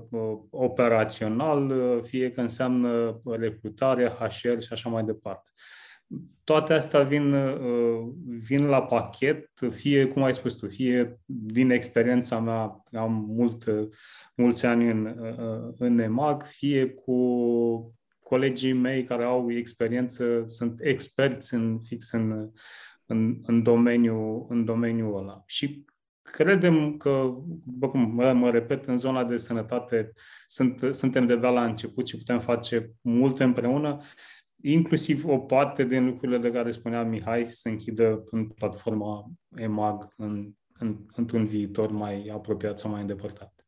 operațional, 0.50 1.74
fie 2.04 2.32
că 2.32 2.42
înseamnă 2.42 3.22
recrutare, 3.26 4.08
HR 4.08 4.60
și 4.60 4.70
așa 4.72 4.90
mai 4.90 5.04
departe 5.04 5.50
toate 6.44 6.74
astea 6.74 7.02
vin, 7.02 7.34
uh, 7.34 8.08
vin 8.26 8.66
la 8.66 8.82
pachet, 8.82 9.50
fie, 9.70 10.06
cum 10.06 10.24
ai 10.24 10.34
spus 10.34 10.54
tu, 10.54 10.68
fie 10.68 11.20
din 11.26 11.70
experiența 11.70 12.40
mea, 12.40 12.84
am 13.02 13.26
mult, 13.28 13.64
mulți 14.36 14.66
ani 14.66 14.90
în, 14.90 15.06
uh, 15.06 15.74
în 15.78 16.00
EMAG, 16.00 16.44
fie 16.46 16.90
cu 16.90 17.16
colegii 18.24 18.74
mei 18.74 19.04
care 19.04 19.24
au 19.24 19.52
experiență, 19.52 20.44
sunt 20.48 20.80
experți 20.82 21.54
în 21.54 21.80
fix 21.84 22.12
în, 22.12 22.50
în, 23.06 23.40
în, 23.46 23.64
domeniul, 23.64 24.46
în 24.50 24.66
domeniul 24.66 25.18
ăla. 25.18 25.44
Și 25.46 25.86
credem 26.22 26.98
că, 26.98 27.34
bă, 27.66 27.90
cum 27.90 28.12
mă, 28.14 28.34
mă 28.34 28.50
repet, 28.50 28.86
în 28.86 28.98
zona 28.98 29.24
de 29.24 29.38
sănătate 29.38 30.12
sunt, 30.48 30.88
suntem 30.92 31.26
de 31.26 31.34
la 31.34 31.64
început 31.64 32.08
și 32.08 32.18
putem 32.18 32.40
face 32.40 32.92
multe 33.02 33.44
împreună 33.44 34.02
inclusiv 34.62 35.26
o 35.26 35.38
parte 35.38 35.84
din 35.84 36.06
lucrurile 36.06 36.38
de 36.38 36.52
care 36.52 36.72
spunea 36.72 37.04
Mihai 37.04 37.48
să 37.48 37.70
închidă 37.70 38.24
în 38.30 38.48
platforma 38.48 39.32
EMAG 39.56 40.08
în, 40.18 40.52
în, 40.74 40.98
într-un 41.16 41.48
viitor 41.48 41.92
mai 41.92 42.30
apropiat 42.34 42.80
sau 42.80 42.92
mai 42.92 43.02
îndepărtat. 43.02 43.66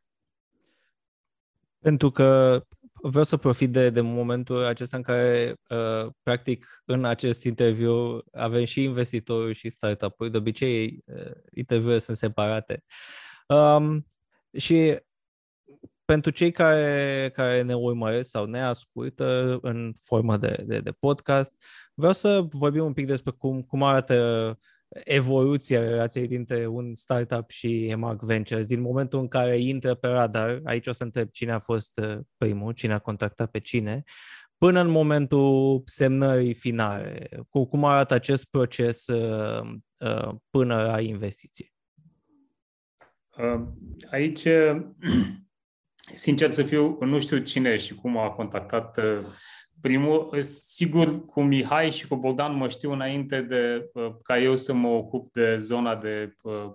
Pentru 1.79 2.11
că 2.11 2.61
vreau 2.93 3.23
să 3.23 3.37
profit 3.37 3.71
de, 3.71 3.89
de 3.89 4.01
momentul 4.01 4.65
acesta 4.65 4.97
în 4.97 5.03
care, 5.03 5.55
uh, 5.69 6.11
practic, 6.23 6.81
în 6.85 7.05
acest 7.05 7.43
interviu 7.43 8.23
avem 8.31 8.63
și 8.63 8.83
investitori 8.83 9.53
și 9.53 9.69
startup-uri. 9.69 10.31
De 10.31 10.37
obicei, 10.37 11.03
uh, 11.05 11.31
interviurile 11.53 11.99
sunt 11.99 12.17
separate. 12.17 12.83
Um, 13.47 14.07
și 14.57 14.99
pentru 16.05 16.31
cei 16.31 16.51
care, 16.51 17.29
care 17.33 17.61
ne 17.61 17.75
urmăresc 17.75 18.29
sau 18.29 18.45
ne 18.45 18.61
ascultă 18.61 19.57
în 19.61 19.93
formă 20.01 20.37
de, 20.37 20.63
de, 20.65 20.79
de 20.79 20.91
podcast, 20.91 21.63
vreau 21.93 22.13
să 22.13 22.45
vorbim 22.51 22.83
un 22.85 22.93
pic 22.93 23.05
despre 23.05 23.31
cum, 23.31 23.61
cum 23.61 23.83
arată 23.83 24.57
evoluția 25.03 25.79
relației 25.79 26.27
dintre 26.27 26.67
un 26.67 26.95
startup 26.95 27.49
și 27.49 27.85
EMAG 27.85 28.23
Ventures 28.23 28.67
din 28.67 28.81
momentul 28.81 29.19
în 29.19 29.27
care 29.27 29.57
intră 29.57 29.95
pe 29.95 30.07
radar, 30.07 30.61
aici 30.63 30.87
o 30.87 30.91
să 30.91 31.03
întreb 31.03 31.29
cine 31.29 31.51
a 31.51 31.59
fost 31.59 31.97
uh, 31.97 32.17
primul, 32.37 32.71
cine 32.71 32.93
a 32.93 32.99
contactat 32.99 33.51
pe 33.51 33.59
cine, 33.59 34.03
până 34.57 34.79
în 34.79 34.89
momentul 34.89 35.81
semnării 35.85 36.53
finale, 36.53 37.29
cu, 37.49 37.65
cum 37.65 37.85
arată 37.85 38.13
acest 38.13 38.45
proces 38.45 39.07
uh, 39.07 39.61
uh, 39.97 40.35
până 40.49 40.81
la 40.81 41.01
investiție. 41.01 41.67
Aici 44.11 44.43
Sincer 46.15 46.51
să 46.51 46.63
fiu, 46.63 46.97
nu 46.99 47.19
știu 47.19 47.37
cine 47.37 47.77
și 47.77 47.95
cum 47.95 48.17
a 48.17 48.29
contactat 48.29 48.97
uh, 48.97 49.19
primul. 49.81 50.43
Sigur, 50.43 51.25
cu 51.25 51.41
Mihai 51.41 51.91
și 51.91 52.07
cu 52.07 52.15
Bogdan 52.15 52.55
mă 52.55 52.69
știu 52.69 52.91
înainte 52.91 53.41
de 53.41 53.89
uh, 53.93 54.15
ca 54.23 54.39
eu 54.39 54.55
să 54.55 54.73
mă 54.73 54.87
ocup 54.87 55.33
de 55.33 55.57
zona 55.57 55.95
de 55.95 56.35
uh, 56.41 56.71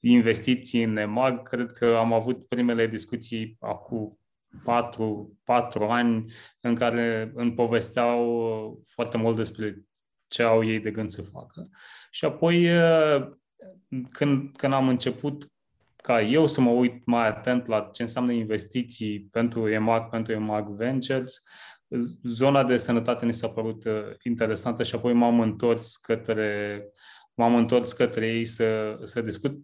investiții 0.00 0.82
în 0.82 0.96
EMAG. 0.96 1.48
Cred 1.48 1.72
că 1.72 1.96
am 1.98 2.12
avut 2.12 2.48
primele 2.48 2.86
discuții 2.86 3.56
acum 3.60 4.18
patru, 4.64 5.38
patru 5.44 5.84
ani 5.84 6.32
în 6.60 6.74
care 6.74 7.32
îmi 7.34 7.54
povesteau 7.54 8.82
foarte 8.88 9.16
mult 9.16 9.36
despre 9.36 9.84
ce 10.28 10.42
au 10.42 10.64
ei 10.64 10.80
de 10.80 10.90
gând 10.90 11.10
să 11.10 11.22
facă. 11.22 11.68
Și 12.10 12.24
apoi, 12.24 12.68
când, 14.10 14.56
când 14.56 14.72
am 14.72 14.88
început 14.88 15.50
ca 16.06 16.22
eu 16.22 16.46
să 16.46 16.60
mă 16.60 16.70
uit 16.70 17.06
mai 17.06 17.26
atent 17.26 17.66
la 17.66 17.88
ce 17.92 18.02
înseamnă 18.02 18.32
investiții 18.32 19.28
pentru 19.32 19.68
EMAG, 19.68 20.08
pentru 20.08 20.32
EMAG 20.32 20.68
Ventures, 20.68 21.42
zona 22.22 22.64
de 22.64 22.76
sănătate 22.76 23.26
mi 23.26 23.34
s-a 23.34 23.48
părut 23.48 23.84
uh, 23.84 23.92
interesantă 24.22 24.82
și 24.82 24.94
apoi 24.94 25.12
m-am 25.12 25.40
întors 25.40 25.96
către, 25.96 26.82
m-am 27.34 27.54
întors 27.54 27.92
către 27.92 28.26
ei 28.26 28.44
să, 28.44 28.98
să 29.02 29.20
discut 29.20 29.58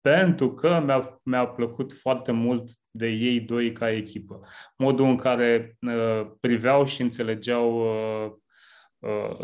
pentru 0.00 0.54
că 0.54 0.82
mi-a, 0.84 1.20
mi-a 1.22 1.46
plăcut 1.46 1.92
foarte 1.92 2.32
mult 2.32 2.70
de 2.90 3.08
ei 3.08 3.40
doi 3.40 3.72
ca 3.72 3.90
echipă. 3.90 4.40
Modul 4.76 5.06
în 5.06 5.16
care 5.16 5.76
uh, 5.80 6.30
priveau 6.40 6.84
și 6.84 7.02
înțelegeau 7.02 7.80
uh, 7.80 8.32
Uh, 8.32 8.34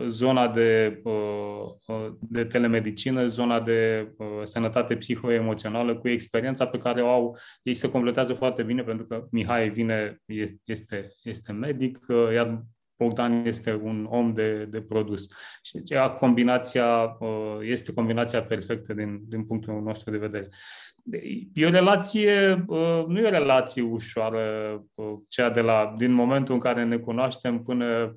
zona 0.09 0.49
de, 0.49 1.01
uh, 1.05 1.13
uh, 1.87 2.13
de 2.21 2.45
telemedicină, 2.45 3.27
zona 3.27 3.61
de 3.61 4.13
sănătate 4.43 4.97
psihoemoțională, 4.97 5.97
cu 5.97 6.09
experiența 6.09 6.67
pe 6.67 6.79
care 6.79 7.03
o 7.03 7.09
au, 7.09 7.39
ei 7.63 7.75
se 7.75 7.91
completează 7.91 8.35
foarte 8.35 8.63
bine, 8.63 8.83
pentru 8.83 9.07
că 9.07 9.27
Mihai 9.31 9.69
vine, 9.69 10.23
este, 10.65 11.15
este 11.23 11.53
medic, 11.53 11.99
iar 12.35 12.65
Bogdan 12.97 13.47
este 13.47 13.81
un 13.83 14.07
om 14.11 14.33
de, 14.33 14.65
de 14.65 14.81
produs. 14.81 15.29
Și 15.63 15.77
aceea 15.77 16.11
combinația 16.11 17.19
este 17.61 17.93
combinația 17.93 18.43
perfectă 18.43 18.95
din, 18.95 19.21
din 19.29 19.47
punctul 19.47 19.83
nostru 19.83 20.11
de 20.11 20.17
vedere. 20.17 20.49
E 21.55 21.67
o 21.67 21.71
relație, 21.71 22.65
nu 23.07 23.19
e 23.19 23.27
o 23.27 23.31
relație 23.31 23.83
ușoară, 23.83 24.85
cea 25.29 25.51
de 25.51 25.61
la, 25.61 25.95
din 25.97 26.13
momentul 26.13 26.55
în 26.55 26.61
care 26.61 26.85
ne 26.85 26.97
cunoaștem 26.97 27.63
până 27.63 28.17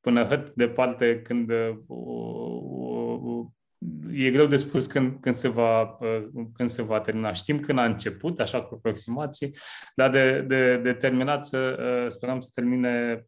până 0.00 0.24
hăt 0.24 0.54
departe 0.54 1.22
când 1.22 1.50
uh, 1.50 1.76
uh, 1.86 3.46
e 4.12 4.30
greu 4.30 4.46
de 4.46 4.56
spus 4.56 4.86
când, 4.86 5.20
când, 5.20 5.34
se 5.34 5.48
va, 5.48 5.82
uh, 5.82 6.26
când 6.54 6.68
se 6.68 6.82
va 6.82 7.00
termina. 7.00 7.32
Știm 7.32 7.60
când 7.60 7.78
a 7.78 7.84
început, 7.84 8.40
așa 8.40 8.62
cu 8.62 8.74
aproximații, 8.74 9.56
dar 9.94 10.10
de, 10.10 10.40
de, 10.40 10.76
de 10.76 10.92
terminat 10.92 11.46
să 11.46 12.06
sperăm 12.08 12.40
să 12.40 12.50
termine 12.54 13.24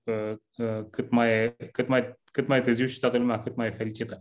cât 0.90 1.10
mai, 1.10 1.56
cât, 1.72 1.88
mai, 1.88 2.18
cât 2.32 2.46
mai 2.46 2.62
târziu 2.62 2.86
și 2.86 3.00
toată 3.00 3.18
lumea 3.18 3.42
cât 3.42 3.56
mai 3.56 3.72
fericită. 3.72 4.18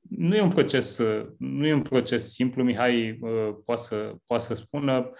Nu 0.00 0.36
e 0.36 0.42
un 0.42 0.48
proces, 0.50 1.00
nu 1.38 1.66
e 1.66 1.74
un 1.74 1.82
proces 1.82 2.32
simplu, 2.32 2.62
Mihai 2.62 3.18
poate 3.64 3.82
să, 3.82 4.14
poate 4.26 4.44
să 4.44 4.54
spună. 4.54 5.10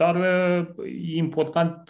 Dar 0.00 0.16
e 0.84 1.16
important, 1.16 1.88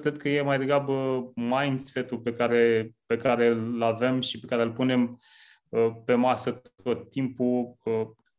cred 0.00 0.16
că 0.16 0.28
e 0.28 0.42
mai 0.42 0.58
degrabă 0.58 0.92
mindset-ul 1.34 2.18
pe 2.18 2.32
care, 2.32 2.94
pe 3.06 3.16
care 3.16 3.46
îl 3.46 3.82
avem 3.82 4.20
și 4.20 4.40
pe 4.40 4.46
care 4.46 4.62
îl 4.62 4.72
punem 4.72 5.20
pe 6.04 6.14
masă 6.14 6.62
tot 6.82 7.10
timpul. 7.10 7.78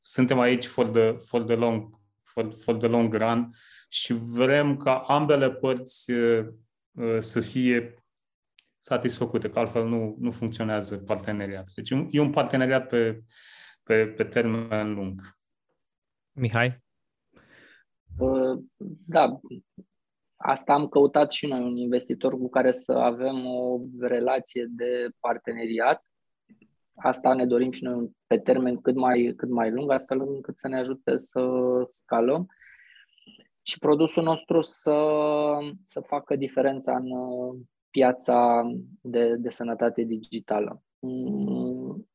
Suntem 0.01 0.39
aici 0.39 0.65
for 0.65 0.87
the, 0.87 1.11
for 1.11 1.43
the, 1.43 1.55
long, 1.55 1.99
for, 2.23 2.53
for 2.53 2.77
the 2.77 2.87
long 2.87 3.13
run 3.13 3.55
și 3.89 4.13
vrem 4.13 4.77
ca 4.77 4.95
ambele 4.97 5.51
părți 5.51 6.11
să 7.19 7.39
fie 7.39 8.03
satisfăcute, 8.77 9.49
că 9.49 9.59
altfel 9.59 9.87
nu, 9.87 10.15
nu 10.19 10.31
funcționează 10.31 10.97
parteneriatul. 10.97 11.71
Deci 11.75 11.89
e 12.09 12.19
un 12.19 12.29
parteneriat 12.29 12.87
pe, 12.87 13.23
pe, 13.83 14.07
pe 14.07 14.23
termen 14.23 14.93
lung. 14.93 15.37
Mihai? 16.31 16.89
Da, 19.05 19.39
asta 20.35 20.73
am 20.73 20.87
căutat 20.87 21.31
și 21.31 21.47
noi, 21.47 21.59
un 21.59 21.77
investitor 21.77 22.37
cu 22.37 22.49
care 22.49 22.71
să 22.71 22.91
avem 22.91 23.45
o 23.45 23.79
relație 23.99 24.67
de 24.69 25.09
parteneriat. 25.19 26.05
Asta 26.95 27.33
ne 27.33 27.45
dorim 27.45 27.71
și 27.71 27.83
noi 27.83 28.15
pe 28.27 28.37
termen 28.37 28.81
cât 28.81 28.95
mai, 28.95 29.33
cât 29.37 29.49
mai 29.49 29.71
lung, 29.71 29.91
astfel 29.91 30.19
încât 30.19 30.59
să 30.59 30.67
ne 30.67 30.77
ajute 30.77 31.17
să 31.17 31.41
scalăm 31.83 32.47
și 33.61 33.79
produsul 33.79 34.23
nostru 34.23 34.61
să, 34.61 34.97
să 35.83 35.99
facă 35.99 36.35
diferența 36.35 36.95
în 36.95 37.09
piața 37.89 38.63
de, 39.01 39.35
de 39.35 39.49
sănătate 39.49 40.03
digitală. 40.03 40.83
Mm, 40.99 42.09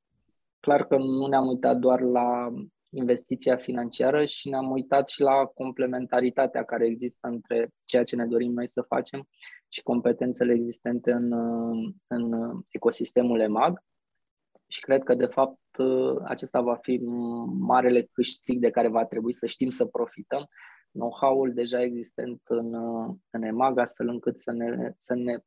clar 0.60 0.86
că 0.86 0.96
nu 0.96 1.26
ne-am 1.26 1.46
uitat 1.46 1.76
doar 1.76 2.00
la 2.00 2.52
investiția 2.90 3.56
financiară 3.56 4.24
și 4.24 4.48
ne-am 4.48 4.70
uitat 4.70 5.08
și 5.08 5.20
la 5.20 5.44
complementaritatea 5.44 6.64
care 6.64 6.86
există 6.86 7.28
între 7.28 7.68
ceea 7.84 8.02
ce 8.02 8.16
ne 8.16 8.26
dorim 8.26 8.52
noi 8.52 8.68
să 8.68 8.82
facem 8.82 9.28
și 9.68 9.82
competențele 9.82 10.52
existente 10.52 11.12
în, 11.12 11.32
în 12.06 12.32
ecosistemul 12.70 13.40
EMAG. 13.40 13.84
Și 14.66 14.80
cred 14.80 15.02
că, 15.02 15.14
de 15.14 15.26
fapt, 15.26 15.60
acesta 16.24 16.60
va 16.60 16.76
fi 16.76 17.00
marele 17.58 18.08
câștig 18.12 18.60
de 18.60 18.70
care 18.70 18.88
va 18.88 19.04
trebui 19.04 19.32
să 19.32 19.46
știm 19.46 19.70
să 19.70 19.84
profităm, 19.84 20.48
know-how-ul 20.90 21.52
deja 21.54 21.82
existent 21.82 22.40
în, 22.44 22.74
în 23.30 23.42
EMAG, 23.42 23.78
astfel 23.78 24.08
încât 24.08 24.40
să 24.40 24.52
ne, 24.52 24.92
să 24.96 25.14
ne 25.14 25.38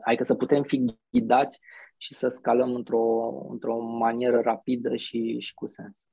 adică 0.00 0.24
să 0.24 0.34
putem 0.34 0.62
fi 0.62 0.84
ghidați 1.10 1.60
și 1.96 2.14
să 2.14 2.28
scalăm 2.28 2.74
într-o, 2.74 3.30
într-o 3.48 3.80
manieră 3.80 4.40
rapidă 4.40 4.96
și, 4.96 5.38
și 5.38 5.54
cu 5.54 5.66
sens. 5.66 6.06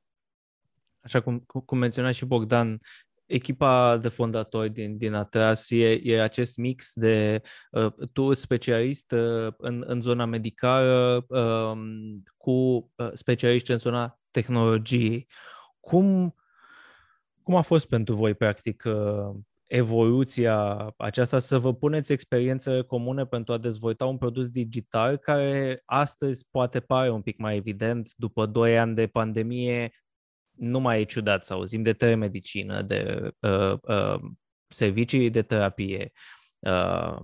Așa 1.04 1.22
cum, 1.22 1.40
cum 1.66 1.78
menționa 1.78 2.12
și 2.12 2.26
Bogdan, 2.26 2.80
echipa 3.26 3.98
de 3.98 4.08
fondatori 4.08 4.70
din, 4.70 4.98
din 4.98 5.14
Atras 5.14 5.70
e, 5.70 6.00
e 6.04 6.22
acest 6.22 6.58
mix 6.58 6.92
de 6.94 7.42
uh, 7.72 7.94
tu 8.14 8.34
specialist 8.34 9.12
uh, 9.12 9.54
în, 9.58 9.84
în 9.88 10.02
zona 10.02 10.26
medicală 10.26 11.26
uh, 11.28 11.78
cu 12.38 12.52
uh, 12.52 13.10
specialiști 13.14 13.72
în 13.72 13.78
zona 13.78 14.20
tehnologiei. 14.32 15.28
Cum, 15.80 16.36
cum 17.44 17.56
a 17.56 17.62
fost 17.62 17.88
pentru 17.88 18.16
voi, 18.16 18.34
practic, 18.34 18.84
uh, 18.86 19.36
evoluția 19.66 20.88
aceasta, 20.98 21.40
să 21.40 21.58
vă 21.58 21.74
puneți 21.74 22.12
experiențe 22.12 22.82
comune 22.82 23.26
pentru 23.26 23.54
a 23.54 23.58
dezvolta 23.58 24.06
un 24.06 24.18
produs 24.18 24.50
digital 24.50 25.18
care 25.18 25.82
astăzi 25.86 26.48
poate 26.52 26.80
pare 26.80 27.10
un 27.10 27.22
pic 27.22 27.38
mai 27.38 27.56
evident, 27.56 28.12
după 28.16 28.46
2 28.46 28.78
ani 28.80 28.96
de 28.96 29.08
pandemie, 29.08 29.92
nu 30.56 30.80
mai 30.80 31.02
e 31.02 31.04
ciudat 31.04 31.46
să 31.46 31.54
auzim 31.54 31.84
de 31.84 31.94
telemedicină, 31.94 32.82
de 32.82 33.32
uh, 33.40 33.74
uh, 33.82 34.20
servicii 34.68 35.30
de 35.30 35.42
terapie 35.42 36.12
uh, 36.60 37.18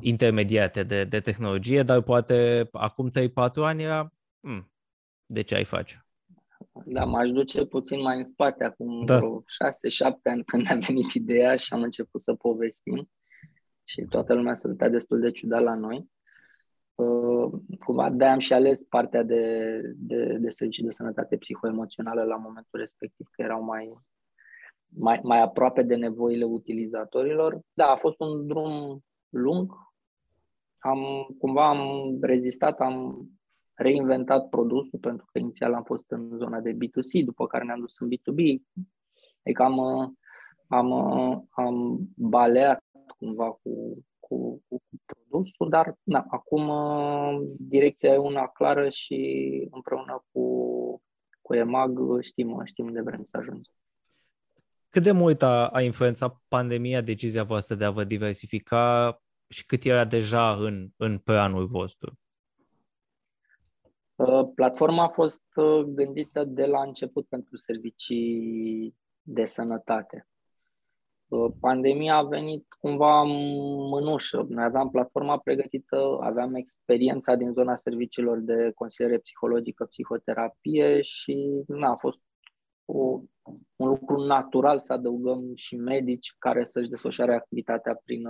intermediate 0.00 0.82
de, 0.82 1.04
de 1.04 1.20
tehnologie, 1.20 1.82
dar 1.82 2.02
poate 2.02 2.68
acum 2.72 3.10
3-4 3.10 3.32
ani 3.54 3.82
era, 3.82 4.12
hmm, 4.40 4.72
de 5.26 5.42
ce 5.42 5.54
ai 5.54 5.64
face? 5.64 6.06
Da, 6.84 7.04
m-aș 7.04 7.30
duce 7.30 7.64
puțin 7.64 8.00
mai 8.00 8.18
în 8.18 8.24
spate, 8.24 8.64
acum 8.64 9.04
da. 9.04 9.16
vreo 9.16 9.42
șase, 9.46 9.88
șapte 9.88 10.28
ani 10.28 10.44
când 10.44 10.70
a 10.70 10.74
venit 10.86 11.12
ideea 11.12 11.56
și 11.56 11.72
am 11.72 11.82
început 11.82 12.20
să 12.20 12.34
povestim 12.34 13.10
și 13.84 14.02
toată 14.02 14.34
lumea 14.34 14.54
se 14.54 14.68
uitat 14.68 14.90
destul 14.90 15.20
de 15.20 15.30
ciudat 15.30 15.62
la 15.62 15.74
noi. 15.74 16.10
Uh, 17.02 17.52
cumva 17.78 18.10
de 18.10 18.24
am 18.24 18.38
și 18.38 18.52
ales 18.52 18.84
partea 18.84 19.22
de, 19.22 19.80
de, 19.96 20.36
de 20.40 20.48
servicii 20.48 20.84
de 20.84 20.90
sănătate 20.90 21.36
psihoemoțională 21.36 22.22
la 22.22 22.36
momentul 22.36 22.78
respectiv, 22.78 23.26
că 23.30 23.42
erau 23.42 23.62
mai, 23.62 23.92
mai, 24.88 25.20
mai 25.22 25.40
aproape 25.40 25.82
de 25.82 25.94
nevoile 25.94 26.44
utilizatorilor. 26.44 27.60
Da, 27.72 27.86
a 27.86 27.94
fost 27.94 28.20
un 28.20 28.46
drum 28.46 29.04
lung. 29.28 29.72
Am, 30.78 31.26
cumva 31.38 31.68
am 31.68 32.18
rezistat, 32.20 32.80
am 32.80 33.28
reinventat 33.74 34.48
produsul, 34.48 34.98
pentru 34.98 35.26
că 35.32 35.38
inițial 35.38 35.74
am 35.74 35.82
fost 35.82 36.10
în 36.10 36.36
zona 36.36 36.60
de 36.60 36.72
B2C, 36.72 37.24
după 37.24 37.46
care 37.46 37.64
ne-am 37.64 37.80
dus 37.80 37.98
în 37.98 38.08
B2B. 38.08 38.62
Adică 39.44 39.62
am, 39.62 39.80
am, 40.68 40.92
am 41.50 41.98
baleat 42.16 42.84
cumva 43.18 43.50
cu, 43.50 44.04
cu, 44.20 44.62
cu 44.68 44.81
produsul, 45.32 45.68
dar 45.68 45.98
na, 46.02 46.24
acum 46.28 46.70
direcția 47.58 48.12
e 48.12 48.16
una 48.16 48.46
clară 48.46 48.88
și 48.88 49.18
împreună 49.70 50.24
cu, 50.32 51.02
cu 51.40 51.54
EMAG 51.54 51.98
știm, 52.20 52.60
știm 52.64 52.92
de 52.92 53.00
vrem 53.00 53.24
să 53.24 53.36
ajungem. 53.36 53.74
Cât 54.90 55.02
de 55.02 55.12
mult 55.12 55.42
a, 55.42 55.68
a 55.68 55.80
influențat 55.82 56.42
pandemia 56.48 57.00
decizia 57.00 57.42
voastră 57.42 57.74
de 57.74 57.84
a 57.84 57.90
vă 57.90 58.04
diversifica 58.04 59.16
și 59.48 59.66
cât 59.66 59.84
era 59.84 60.04
deja 60.04 60.54
în, 60.54 60.88
în 60.96 61.18
planul 61.18 61.66
vostru? 61.66 62.18
Uh, 64.14 64.48
platforma 64.54 65.02
a 65.02 65.08
fost 65.08 65.42
uh, 65.54 65.80
gândită 65.80 66.44
de 66.44 66.66
la 66.66 66.82
început 66.82 67.26
pentru 67.28 67.56
servicii 67.56 68.94
de 69.22 69.44
sănătate. 69.44 70.26
Uh, 71.32 71.52
pandemia 71.60 72.16
a 72.16 72.22
venit 72.22 72.66
cumva 72.80 73.22
mânușă. 73.22 74.46
Noi 74.48 74.64
aveam 74.64 74.90
platforma 74.90 75.38
pregătită, 75.38 76.18
aveam 76.20 76.54
experiența 76.54 77.34
din 77.34 77.52
zona 77.52 77.76
serviciilor 77.76 78.38
de 78.38 78.72
consiliere 78.74 79.18
psihologică, 79.18 79.84
psihoterapie 79.84 81.02
și 81.02 81.62
na, 81.66 81.90
a 81.90 81.96
fost 81.96 82.20
o, 82.84 83.20
un 83.76 83.88
lucru 83.88 84.24
natural 84.24 84.78
să 84.78 84.92
adăugăm 84.92 85.52
și 85.54 85.76
medici 85.76 86.34
care 86.38 86.64
să-și 86.64 86.88
desfășoare 86.88 87.34
activitatea 87.34 88.00
prin, 88.04 88.28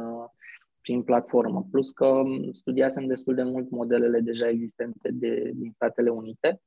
prin 0.80 1.02
platformă. 1.02 1.66
Plus 1.70 1.90
că 1.90 2.22
studiasem 2.50 3.06
destul 3.06 3.34
de 3.34 3.42
mult 3.42 3.70
modelele 3.70 4.20
deja 4.20 4.48
existente 4.48 5.10
de, 5.12 5.50
din 5.54 5.72
Statele 5.74 6.10
Unite. 6.10 6.60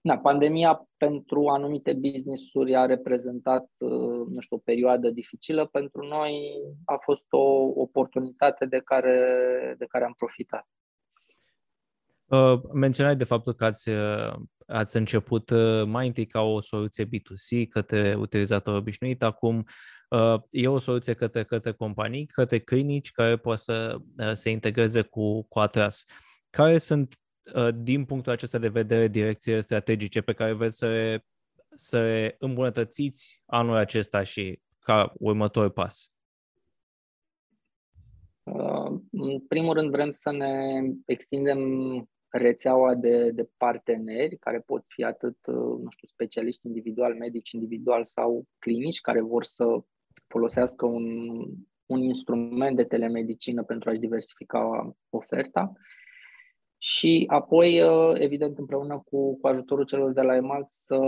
Na, 0.00 0.18
pandemia 0.18 0.88
pentru 0.96 1.48
anumite 1.48 1.92
business-uri 1.92 2.74
a 2.74 2.86
reprezentat, 2.86 3.66
uh, 3.78 4.26
nu 4.28 4.40
știu, 4.40 4.56
o 4.56 4.62
perioadă 4.64 5.10
dificilă. 5.10 5.66
Pentru 5.66 6.06
noi 6.06 6.52
a 6.84 6.96
fost 7.00 7.26
o 7.30 7.40
oportunitate 7.80 8.66
de 8.66 8.80
care, 8.84 9.74
de 9.78 9.86
care 9.88 10.04
am 10.04 10.14
profitat. 10.16 10.68
Uh, 12.24 12.60
menționai 12.72 13.16
de 13.16 13.24
faptul 13.24 13.52
că 13.52 13.64
ați, 13.64 13.88
uh, 13.88 14.34
ați 14.66 14.96
început 14.96 15.50
uh, 15.50 15.84
mai 15.86 16.06
întâi 16.06 16.26
ca 16.26 16.40
o 16.40 16.60
soluție 16.60 17.04
B2C 17.04 17.68
către 17.68 18.14
utilizator 18.14 18.76
obișnuit, 18.76 19.22
acum 19.22 19.64
Uh, 20.10 20.40
e 20.50 20.68
o 20.68 20.78
soluție 20.78 21.14
către, 21.14 21.44
către 21.44 21.72
companii, 21.72 22.26
către 22.26 22.58
clinici 22.58 23.10
care 23.10 23.36
pot 23.36 23.58
să 23.58 23.96
uh, 24.16 24.32
se 24.32 24.50
integreze 24.50 25.02
cu, 25.02 25.42
cu 25.42 25.58
Atras. 25.58 26.04
Care 26.50 26.78
sunt, 26.78 27.12
uh, 27.12 27.18
din 27.74 28.04
punctul 28.04 28.32
acesta 28.32 28.58
de 28.58 28.68
vedere, 28.68 29.08
direcțiile 29.08 29.60
strategice 29.60 30.20
pe 30.20 30.32
care 30.32 30.52
vreți 30.52 30.76
să 30.76 30.86
le, 30.86 31.26
să 31.74 32.02
le 32.02 32.36
îmbunătățiți 32.38 33.42
anul 33.46 33.76
acesta 33.76 34.22
și 34.22 34.60
ca 34.78 35.12
următor 35.16 35.70
pas? 35.70 36.12
În 39.10 39.40
primul 39.48 39.74
rând 39.74 39.90
vrem 39.90 40.10
să 40.10 40.30
ne 40.30 40.80
extindem 41.06 41.58
rețeaua 42.28 42.94
de, 42.94 43.30
de 43.30 43.48
parteneri 43.56 44.36
care 44.36 44.60
pot 44.60 44.84
fi 44.88 45.04
atât, 45.04 45.36
nu 45.82 45.86
știu, 45.90 46.08
specialiști 46.08 46.66
individual, 46.66 47.14
medici 47.14 47.50
individual 47.50 48.04
sau 48.04 48.44
clinici 48.58 49.00
care 49.00 49.20
vor 49.20 49.44
să 49.44 49.64
folosească 50.26 50.86
un, 50.86 51.04
un 51.86 52.00
instrument 52.00 52.76
de 52.76 52.84
telemedicină 52.84 53.62
pentru 53.62 53.90
a-și 53.90 53.98
diversifica 53.98 54.92
oferta 55.08 55.72
și 56.82 57.24
apoi, 57.26 57.82
uh, 57.82 58.12
evident, 58.14 58.58
împreună 58.58 59.02
cu, 59.04 59.38
cu 59.38 59.46
ajutorul 59.46 59.84
celor 59.84 60.12
de 60.12 60.20
la 60.20 60.36
EMAL 60.36 60.64
să 60.66 60.98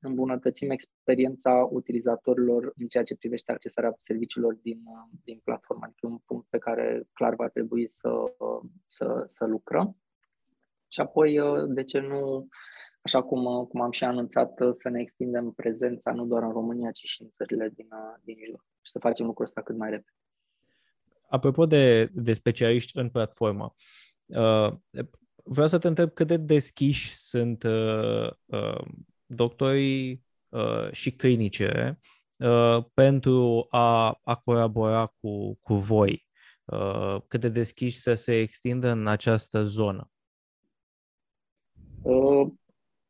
îmbunătățim 0.00 0.70
experiența 0.70 1.68
utilizatorilor 1.70 2.72
în 2.76 2.86
ceea 2.86 3.02
ce 3.02 3.16
privește 3.16 3.52
accesarea 3.52 3.94
serviciilor 3.96 4.54
din, 4.54 4.82
uh, 4.84 5.18
din 5.24 5.40
platformă. 5.44 5.84
Adică 5.84 6.06
un 6.06 6.18
punct 6.26 6.46
pe 6.48 6.58
care 6.58 7.08
clar 7.12 7.34
va 7.34 7.48
trebui 7.48 7.88
să, 7.88 8.08
să, 8.86 9.22
să 9.26 9.44
lucrăm. 9.44 9.96
Și 10.88 11.00
apoi, 11.00 11.38
uh, 11.38 11.64
de 11.68 11.84
ce 11.84 11.98
nu, 11.98 12.48
așa 13.00 13.22
cum, 13.22 13.64
cum 13.64 13.80
am 13.80 13.90
și 13.90 14.04
anunțat, 14.04 14.58
să 14.70 14.88
ne 14.88 15.00
extindem 15.00 15.52
prezența 15.52 16.12
nu 16.12 16.26
doar 16.26 16.42
în 16.42 16.52
România, 16.52 16.90
ci 16.90 17.04
și 17.04 17.22
în 17.22 17.30
țările 17.30 17.72
din, 17.74 17.88
din 18.22 18.36
jur 18.44 18.64
și 18.82 18.92
să 18.92 18.98
facem 18.98 19.26
lucrul 19.26 19.44
ăsta 19.44 19.62
cât 19.62 19.76
mai 19.76 19.90
repede. 19.90 20.16
Apropo 21.28 21.66
de, 21.66 22.10
de 22.12 22.32
specialiști 22.32 22.98
în 22.98 23.08
platformă, 23.08 23.64
uh, 23.64 24.05
vreau 25.48 25.66
să 25.66 25.78
te 25.78 25.88
întreb 25.88 26.10
cât 26.10 26.26
de 26.26 26.36
deschiși 26.36 27.14
sunt 27.14 27.62
uh, 27.62 28.30
uh, 28.44 28.84
doctorii 29.26 30.24
uh, 30.48 30.90
și 30.90 31.12
clinice 31.12 31.98
uh, 32.36 32.84
pentru 32.94 33.66
a, 33.70 34.18
a 34.22 34.34
colabora 34.34 35.06
cu, 35.20 35.54
cu 35.54 35.74
voi, 35.74 36.26
uh, 36.64 37.16
cât 37.28 37.40
de 37.40 37.48
deschiși 37.48 37.98
să 37.98 38.14
se 38.14 38.38
extindă 38.38 38.88
în 38.88 39.06
această 39.06 39.64
zonă. 39.64 40.10
Uh, 42.02 42.52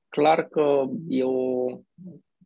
clar 0.09 0.48
că 0.48 0.85
e 1.09 1.24
o 1.24 1.66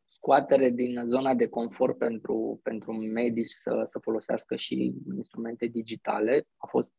scoatere 0.06 0.70
din 0.70 1.02
zona 1.06 1.34
de 1.34 1.48
confort 1.48 1.98
pentru, 1.98 2.60
pentru 2.62 2.92
medici 2.92 3.50
să, 3.50 3.82
să 3.86 3.98
folosească 3.98 4.56
și 4.56 4.94
instrumente 5.16 5.66
digitale. 5.66 6.46
A 6.56 6.66
fost 6.66 6.92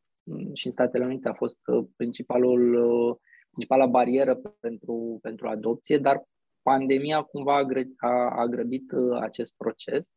și 0.52 0.66
în 0.66 0.72
Statele 0.72 1.04
Unite 1.04 1.28
a 1.28 1.32
fost 1.32 1.58
uh, 1.66 1.84
principalul, 1.96 2.74
uh, 2.74 3.16
principala 3.50 3.86
barieră 3.86 4.34
pentru, 4.60 5.18
pentru 5.22 5.48
adopție, 5.48 5.98
dar 5.98 6.24
pandemia 6.62 7.22
cumva 7.22 7.56
a, 7.56 7.64
gră, 7.64 7.80
a, 7.96 8.40
a 8.40 8.46
grăbit 8.46 8.92
uh, 8.92 9.18
acest 9.20 9.54
proces. 9.56 10.14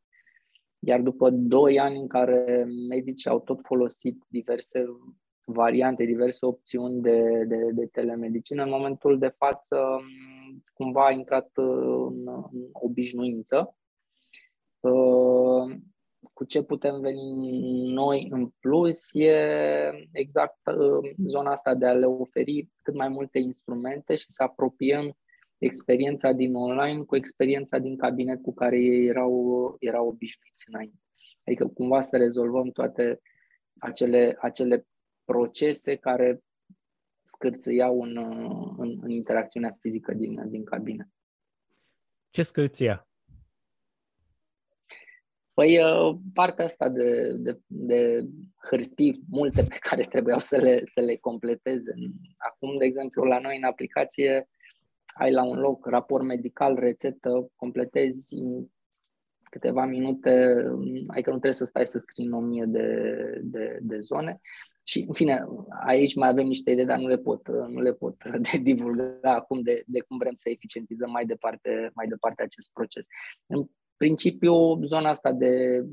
Iar 0.80 1.02
după 1.02 1.30
doi 1.30 1.80
ani 1.80 2.00
în 2.00 2.08
care 2.08 2.68
medicii 2.90 3.30
au 3.30 3.40
tot 3.40 3.60
folosit 3.64 4.24
diverse 4.28 4.86
variante, 5.46 6.06
diverse 6.06 6.46
opțiuni 6.46 7.02
de, 7.02 7.44
de, 7.48 7.70
de 7.72 7.86
telemedicină, 7.86 8.64
în 8.64 8.70
momentul 8.70 9.18
de 9.18 9.34
față 9.38 9.78
um, 9.78 10.64
cumva 10.74 11.06
a 11.06 11.12
intrat 11.12 11.50
în, 11.54 12.28
în 12.52 12.68
obișnuință 12.72 13.76
cu 16.36 16.44
ce 16.44 16.64
putem 16.64 17.00
veni 17.00 17.88
noi 17.92 18.28
în 18.30 18.50
plus 18.60 19.10
e 19.14 20.10
exact 20.12 20.60
uh, 20.66 21.12
zona 21.28 21.52
asta 21.52 21.76
de 21.76 21.86
a 21.86 21.94
le 21.94 22.06
oferi 22.06 22.70
cât 22.82 22.94
mai 22.94 23.08
multe 23.08 23.40
instrumente 23.40 24.16
și 24.16 24.26
să 24.32 24.44
apropiem 24.44 25.18
experiența 25.58 26.32
din 26.32 26.56
online 26.56 27.04
cu 27.04 27.16
experiența 27.16 27.78
din 27.78 27.98
cabinet 27.98 28.42
cu 28.42 28.54
care 28.54 28.80
ei 28.80 29.06
erau, 29.06 29.76
erau 29.80 30.08
obișnuiți 30.08 30.66
înainte. 30.68 31.00
Adică 31.46 31.68
cumva 31.68 32.02
să 32.02 32.18
rezolvăm 32.18 32.70
toate 32.70 33.22
acele, 33.80 34.38
acele 34.40 34.88
procese 35.26 35.96
care 35.96 36.40
scârțâiau 37.24 38.02
în, 38.02 38.18
în, 38.78 39.00
în 39.02 39.10
interacțiunea 39.10 39.78
fizică 39.80 40.14
din, 40.14 40.50
din 40.50 40.64
cabinet. 40.64 41.08
Ce 42.30 42.44
scârția? 42.44 43.08
Păi 45.56 45.84
uh, 45.84 46.18
partea 46.34 46.66
asta 46.66 46.90
de, 46.90 47.34
de, 47.38 47.60
de 47.66 48.26
hârtii, 48.70 49.22
multe 49.30 49.64
pe 49.64 49.78
care 49.80 50.02
trebuiau 50.04 50.40
să 50.40 50.58
le, 50.58 50.82
să 50.86 51.02
le 51.02 51.16
completeze. 51.16 51.94
Acum, 52.38 52.78
de 52.78 52.86
exemplu, 52.86 53.24
la 53.24 53.40
noi 53.40 53.58
în 53.58 53.64
aplicație 53.64 54.50
ai 55.06 55.32
la 55.32 55.44
un 55.44 55.60
loc 55.60 55.86
raport 55.86 56.24
medical, 56.24 56.76
rețetă, 56.76 57.52
completezi 57.56 58.36
în 58.36 58.68
câteva 59.44 59.86
minute, 59.86 60.30
adică 61.08 61.30
nu 61.30 61.40
trebuie 61.40 61.54
să 61.54 61.66
stai 61.66 61.88
să 61.88 61.98
scrii 61.98 62.26
în 62.26 62.34
o 62.34 62.40
mie 62.40 62.66
de, 62.68 62.90
de, 63.44 63.80
de 63.82 64.00
zone. 64.00 64.40
Și, 64.84 65.06
în 65.08 65.14
fine, 65.14 65.46
aici 65.86 66.16
mai 66.16 66.30
avem 66.30 66.46
niște 66.46 66.72
idei, 66.72 66.86
dar 66.86 67.00
nu 67.00 67.08
le 67.08 67.18
pot, 67.18 67.48
nu 67.48 67.80
le 67.80 67.94
pot 67.94 68.24
de 68.52 68.58
divulga 68.58 69.34
acum 69.34 69.62
de, 69.62 69.84
de 69.86 70.02
cum 70.02 70.18
vrem 70.18 70.34
să 70.34 70.50
eficientizăm 70.50 71.12
mai 71.12 71.26
departe, 71.26 71.92
mai 71.94 72.08
departe 72.08 72.44
acest 72.44 72.70
proces. 72.74 73.04
În 73.46 73.68
principiu, 73.98 74.84
zona 74.84 75.10
asta 75.10 75.32
de, 75.32 75.84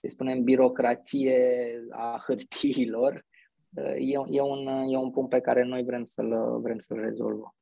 să 0.00 0.06
spunem, 0.08 0.42
birocrație 0.42 1.38
a 1.90 2.22
hârtiilor, 2.26 3.24
e, 3.96 4.12
e, 4.30 4.40
un, 4.40 4.66
e 4.66 4.96
un 4.96 5.10
punct 5.10 5.30
pe 5.30 5.40
care 5.40 5.64
noi 5.64 5.84
vrem 5.84 6.04
să-l, 6.04 6.60
vrem 6.60 6.78
să-l 6.78 7.00
rezolvăm. 7.00 7.54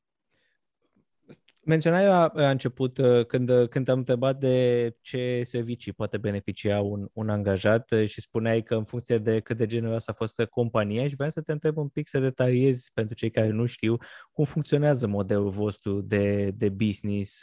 Menționai 1.65 2.05
la, 2.05 2.31
la 2.35 2.51
început, 2.51 2.99
uh, 2.99 3.27
când, 3.27 3.49
uh, 3.49 3.69
când 3.69 3.89
am 3.89 3.99
întrebat 3.99 4.39
de 4.39 4.97
ce 5.01 5.43
servicii 5.45 5.93
poate 5.93 6.19
beneficia 6.19 6.81
un, 6.81 7.09
un 7.13 7.29
angajat 7.29 7.91
uh, 7.91 8.07
și 8.09 8.21
spuneai 8.21 8.63
că 8.63 8.75
în 8.75 8.85
funcție 8.85 9.19
de 9.19 9.41
cât 9.41 9.57
de 9.57 9.67
generoasă 9.67 10.11
a 10.11 10.15
fost 10.15 10.45
compania 10.51 11.09
și 11.09 11.15
vreau 11.15 11.31
să 11.31 11.41
te 11.41 11.53
întreb 11.53 11.77
un 11.77 11.89
pic 11.89 12.09
să 12.09 12.19
detaliezi 12.19 12.91
pentru 12.95 13.15
cei 13.15 13.31
care 13.31 13.49
nu 13.49 13.67
știu 13.67 13.97
cum 14.33 14.45
funcționează 14.45 15.07
modelul 15.07 15.51
vostru 15.51 16.01
de, 16.01 16.51
de 16.51 16.69
business. 16.69 17.43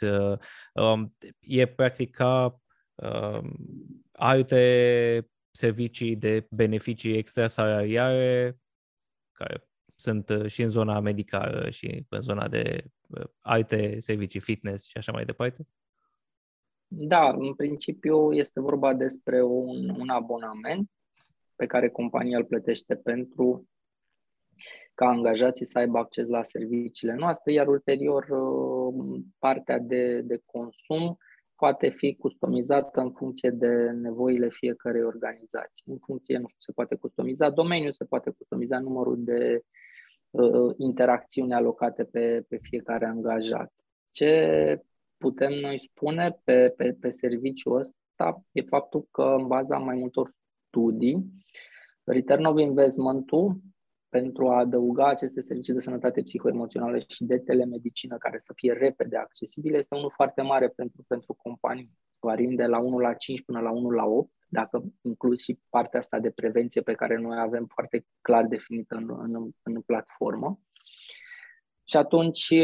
Um, 0.74 1.16
e 1.40 1.66
practic 1.66 2.14
ca 2.14 2.60
um, 2.94 3.56
alte 4.12 5.30
servicii 5.50 6.16
de 6.16 6.46
beneficii 6.50 7.16
extrasalariare 7.16 8.58
care 9.32 9.68
sunt 9.96 10.32
și 10.46 10.62
în 10.62 10.68
zona 10.68 11.00
medicală 11.00 11.70
și 11.70 12.06
în 12.08 12.20
zona 12.20 12.48
de 12.48 12.84
alte 13.40 14.00
servicii 14.00 14.40
fitness 14.40 14.86
și 14.88 14.96
așa 14.96 15.12
mai 15.12 15.24
departe? 15.24 15.66
Da, 16.86 17.28
în 17.28 17.54
principiu 17.54 18.32
este 18.32 18.60
vorba 18.60 18.94
despre 18.94 19.42
un, 19.42 19.88
un 19.88 20.08
abonament 20.08 20.90
pe 21.56 21.66
care 21.66 21.88
compania 21.88 22.38
îl 22.38 22.44
plătește 22.44 22.96
pentru 22.96 23.68
ca 24.94 25.06
angajații 25.06 25.64
să 25.64 25.78
aibă 25.78 25.98
acces 25.98 26.28
la 26.28 26.42
serviciile 26.42 27.14
noastre, 27.14 27.52
iar 27.52 27.66
ulterior 27.66 28.26
uh, 28.28 29.20
partea 29.38 29.78
de, 29.78 30.20
de 30.20 30.40
consum 30.46 31.16
poate 31.54 31.88
fi 31.88 32.16
customizată 32.16 33.00
în 33.00 33.12
funcție 33.12 33.50
de 33.50 33.90
nevoile 33.90 34.48
fiecărei 34.48 35.02
organizații. 35.02 35.84
În 35.86 35.98
funcție, 35.98 36.38
nu 36.38 36.46
știu, 36.46 36.60
se 36.60 36.72
poate 36.72 36.94
customiza 36.94 37.50
domeniul, 37.50 37.92
se 37.92 38.04
poate 38.04 38.30
customiza 38.30 38.78
numărul 38.78 39.24
de 39.24 39.54
uh, 39.54 39.79
interacțiuni 40.76 41.52
alocate 41.52 42.04
pe, 42.04 42.44
pe 42.48 42.56
fiecare 42.56 43.06
angajat. 43.06 43.72
Ce 44.10 44.82
putem 45.16 45.52
noi 45.52 45.78
spune 45.78 46.40
pe, 46.44 46.68
pe, 46.76 46.96
pe 47.00 47.10
serviciul 47.10 47.76
ăsta 47.76 48.42
e 48.52 48.62
faptul 48.62 49.08
că 49.10 49.22
în 49.22 49.46
baza 49.46 49.78
mai 49.78 49.96
multor 49.96 50.28
studii, 50.68 51.24
return 52.04 52.44
of 52.44 52.58
investment-ul 52.58 53.60
pentru 54.10 54.48
a 54.48 54.58
adăuga 54.58 55.08
aceste 55.08 55.40
servicii 55.40 55.74
de 55.74 55.80
sănătate 55.80 56.22
psihoemoțională 56.22 56.98
și 57.08 57.24
de 57.24 57.38
telemedicină 57.38 58.16
care 58.18 58.38
să 58.38 58.52
fie 58.56 58.72
repede 58.72 59.16
accesibile 59.16 59.78
este 59.78 59.94
unul 59.94 60.12
foarte 60.14 60.42
mare 60.42 60.68
pentru, 60.68 61.04
pentru 61.08 61.34
companii 61.34 61.98
variind 62.20 62.56
de 62.56 62.66
la 62.66 62.78
1 62.78 62.98
la 62.98 63.14
5 63.14 63.42
până 63.42 63.60
la 63.60 63.70
1 63.70 63.90
la 63.90 64.04
8, 64.04 64.30
dacă 64.48 64.82
inclus 65.02 65.42
și 65.42 65.58
partea 65.68 65.98
asta 65.98 66.18
de 66.18 66.30
prevenție 66.30 66.80
pe 66.80 66.92
care 66.92 67.16
noi 67.16 67.38
avem 67.40 67.66
foarte 67.66 68.06
clar 68.20 68.46
definită 68.46 68.94
în, 68.94 69.08
în, 69.18 69.50
în 69.62 69.80
platformă. 69.80 70.60
Și 71.84 71.96
atunci, 71.96 72.54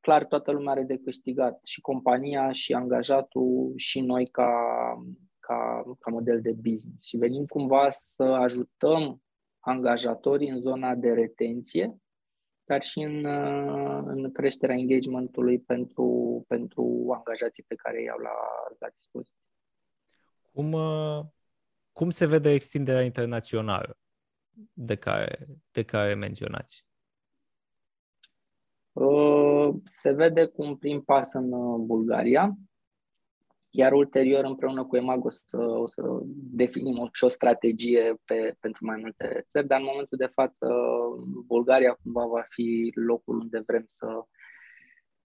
clar, 0.00 0.24
toată 0.24 0.50
lumea 0.50 0.72
are 0.72 0.82
de 0.82 1.00
câștigat, 1.04 1.60
și 1.64 1.80
compania, 1.80 2.52
și 2.52 2.72
angajatul, 2.72 3.72
și 3.76 4.00
noi 4.00 4.26
ca, 4.26 4.52
ca, 5.38 5.82
ca 6.00 6.10
model 6.10 6.40
de 6.40 6.52
business. 6.52 7.06
Și 7.06 7.16
venim 7.16 7.44
cumva 7.44 7.86
să 7.90 8.22
ajutăm 8.22 9.22
angajatorii 9.64 10.48
în 10.48 10.60
zona 10.60 10.94
de 10.94 11.08
retenție 11.12 12.02
dar 12.64 12.82
și 12.82 13.00
în, 13.00 13.24
uh, 13.24 14.02
în 14.04 14.32
creșterea 14.32 14.76
engagementului 14.76 15.58
pentru, 15.58 16.44
pentru 16.48 17.12
angajații 17.14 17.62
pe 17.62 17.74
care 17.74 17.98
îi 17.98 18.10
au 18.10 18.18
la, 18.18 18.30
la 18.78 18.88
dispoziție. 18.94 19.40
Cum, 20.52 20.72
uh, 20.72 21.24
cum 21.92 22.10
se 22.10 22.26
vede 22.26 22.50
extinderea 22.50 23.02
internațională 23.02 23.98
de 24.72 24.96
care, 24.96 25.46
de 25.70 25.82
care 25.82 26.14
menționați? 26.14 26.86
Uh, 28.92 29.68
se 29.84 30.12
vede 30.12 30.46
cu 30.46 30.62
un 30.62 30.76
prim 30.76 31.02
pas 31.02 31.32
în 31.32 31.50
Bulgaria, 31.86 32.56
iar 33.74 33.92
ulterior 33.92 34.44
împreună 34.44 34.84
cu 34.84 34.96
EMAG 34.96 35.24
o 35.24 35.30
să, 35.30 35.56
o 35.56 35.86
să 35.86 36.02
definim 36.34 36.98
o, 36.98 37.08
și 37.12 37.24
o 37.24 37.28
strategie 37.28 38.14
pe, 38.24 38.56
pentru 38.60 38.86
mai 38.86 38.96
multe 39.00 39.44
țări, 39.48 39.66
dar 39.66 39.78
în 39.78 39.86
momentul 39.88 40.18
de 40.18 40.30
față 40.34 40.68
Bulgaria 41.46 41.98
cumva 42.02 42.26
va 42.26 42.44
fi 42.48 42.92
locul 42.94 43.38
unde 43.38 43.62
vrem 43.66 43.82
să, 43.86 44.06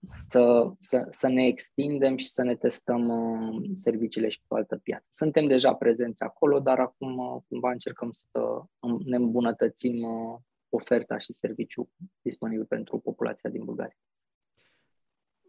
să, 0.02 0.72
să, 0.78 1.06
să 1.10 1.28
ne 1.28 1.46
extindem 1.46 2.16
și 2.16 2.28
să 2.28 2.42
ne 2.42 2.56
testăm 2.56 3.08
uh, 3.08 3.70
serviciile 3.72 4.28
și 4.28 4.40
pe 4.46 4.54
altă 4.54 4.76
piață. 4.76 5.08
Suntem 5.10 5.46
deja 5.46 5.74
prezenți 5.74 6.22
acolo, 6.22 6.60
dar 6.60 6.78
acum 6.78 7.18
uh, 7.18 7.42
cumva 7.48 7.70
încercăm 7.70 8.10
să 8.10 8.62
ne 9.04 9.16
îmbunătățim 9.16 10.02
uh, 10.02 10.38
oferta 10.68 11.18
și 11.18 11.32
serviciul 11.32 11.88
disponibil 12.22 12.64
pentru 12.64 12.98
populația 12.98 13.50
din 13.50 13.64
Bulgaria. 13.64 13.96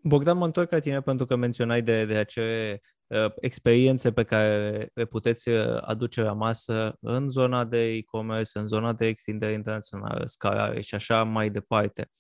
Bogdan, 0.03 0.38
mă 0.38 0.45
întorc 0.45 0.71
la 0.71 0.79
tine 0.79 1.01
pentru 1.01 1.25
că 1.25 1.35
menționai 1.35 1.81
de, 1.81 2.05
de 2.05 2.15
acele 2.15 2.81
uh, 3.07 3.31
experiențe 3.39 4.12
pe 4.12 4.23
care 4.23 4.89
le 4.93 5.05
puteți 5.05 5.49
uh, 5.49 5.77
aduce 5.81 6.21
la 6.21 6.33
masă 6.33 6.95
în 6.99 7.29
zona 7.29 7.65
de 7.65 7.88
e-commerce, 7.88 8.59
în 8.59 8.65
zona 8.67 8.93
de 8.93 9.05
extindere 9.05 9.53
internațională, 9.53 10.25
scalare 10.25 10.81
și 10.81 10.95
așa 10.95 11.23
mai 11.23 11.49
departe. 11.49 12.12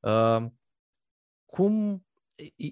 Uh, 0.00 0.46
cum 1.44 2.04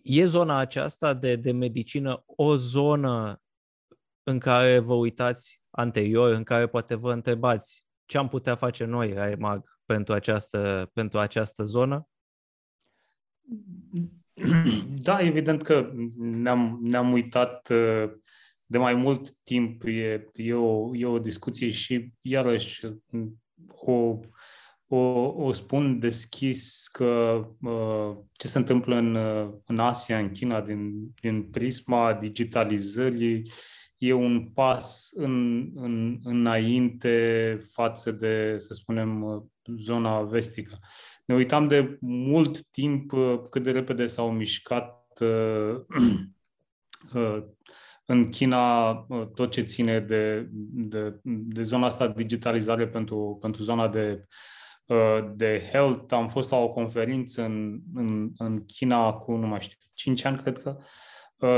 e 0.02 0.24
zona 0.24 0.56
aceasta 0.56 1.14
de, 1.14 1.36
de 1.36 1.52
medicină 1.52 2.22
o 2.26 2.56
zonă 2.56 3.42
în 4.22 4.38
care 4.38 4.78
vă 4.78 4.94
uitați 4.94 5.62
anterior, 5.70 6.32
în 6.32 6.42
care 6.42 6.66
poate 6.66 6.94
vă 6.94 7.12
întrebați 7.12 7.84
ce 8.04 8.18
am 8.18 8.28
putea 8.28 8.54
face 8.54 8.84
noi 8.84 9.12
la 9.12 9.30
EMAG 9.30 9.78
pentru 9.84 10.14
această, 10.14 10.90
pentru 10.92 11.18
această 11.18 11.64
zonă? 11.64 12.08
Da, 15.02 15.20
evident 15.20 15.62
că 15.62 15.92
ne-am, 16.16 16.78
ne-am 16.82 17.12
uitat 17.12 17.68
uh, 17.70 18.10
de 18.66 18.78
mai 18.78 18.94
mult 18.94 19.36
timp, 19.42 19.82
e, 19.84 20.30
e, 20.34 20.54
o, 20.54 20.96
e 20.96 21.06
o 21.06 21.18
discuție 21.18 21.70
și 21.70 22.12
iarăși 22.20 22.86
o, 23.68 24.18
o, 24.86 24.96
o 25.44 25.52
spun 25.52 25.98
deschis 25.98 26.88
că 26.92 27.42
uh, 27.60 28.16
ce 28.32 28.48
se 28.48 28.58
întâmplă 28.58 28.96
în, 28.96 29.16
în 29.66 29.78
Asia, 29.78 30.18
în 30.18 30.30
China, 30.30 30.60
din, 30.60 30.92
din 31.20 31.42
prisma 31.42 32.14
digitalizării, 32.14 33.42
e 33.96 34.12
un 34.12 34.50
pas 34.54 35.10
în, 35.12 35.68
în, 35.74 36.20
înainte 36.22 37.58
față 37.70 38.10
de, 38.10 38.54
să 38.58 38.74
spunem, 38.74 39.22
zona 39.78 40.22
vestică. 40.22 40.78
Ne 41.24 41.34
uitam 41.34 41.68
de 41.68 41.98
mult 42.00 42.62
timp 42.62 43.12
uh, 43.12 43.40
cât 43.50 43.62
de 43.62 43.70
repede 43.70 44.06
s-au 44.06 44.30
mișcat 44.30 45.18
uh, 45.20 45.74
uh, 47.14 47.42
în 48.06 48.28
China 48.28 48.92
tot 49.34 49.50
ce 49.50 49.62
ține 49.62 50.00
de, 50.00 50.48
de, 50.72 51.20
de 51.24 51.62
zona 51.62 51.86
asta 51.86 52.06
de 52.06 52.22
digitalizare 52.22 52.88
pentru, 52.88 53.38
pentru 53.40 53.62
zona 53.62 53.88
de, 53.88 54.26
de 55.34 55.68
health. 55.72 56.12
Am 56.14 56.28
fost 56.28 56.50
la 56.50 56.56
o 56.56 56.72
conferință 56.72 57.44
în, 57.44 57.80
în, 57.94 58.30
în 58.36 58.64
China 58.64 59.12
cu, 59.12 59.36
nu 59.36 59.46
mai 59.46 59.60
știu, 59.60 59.78
5 59.94 60.24
ani, 60.24 60.38
cred 60.38 60.58
că, 60.58 60.76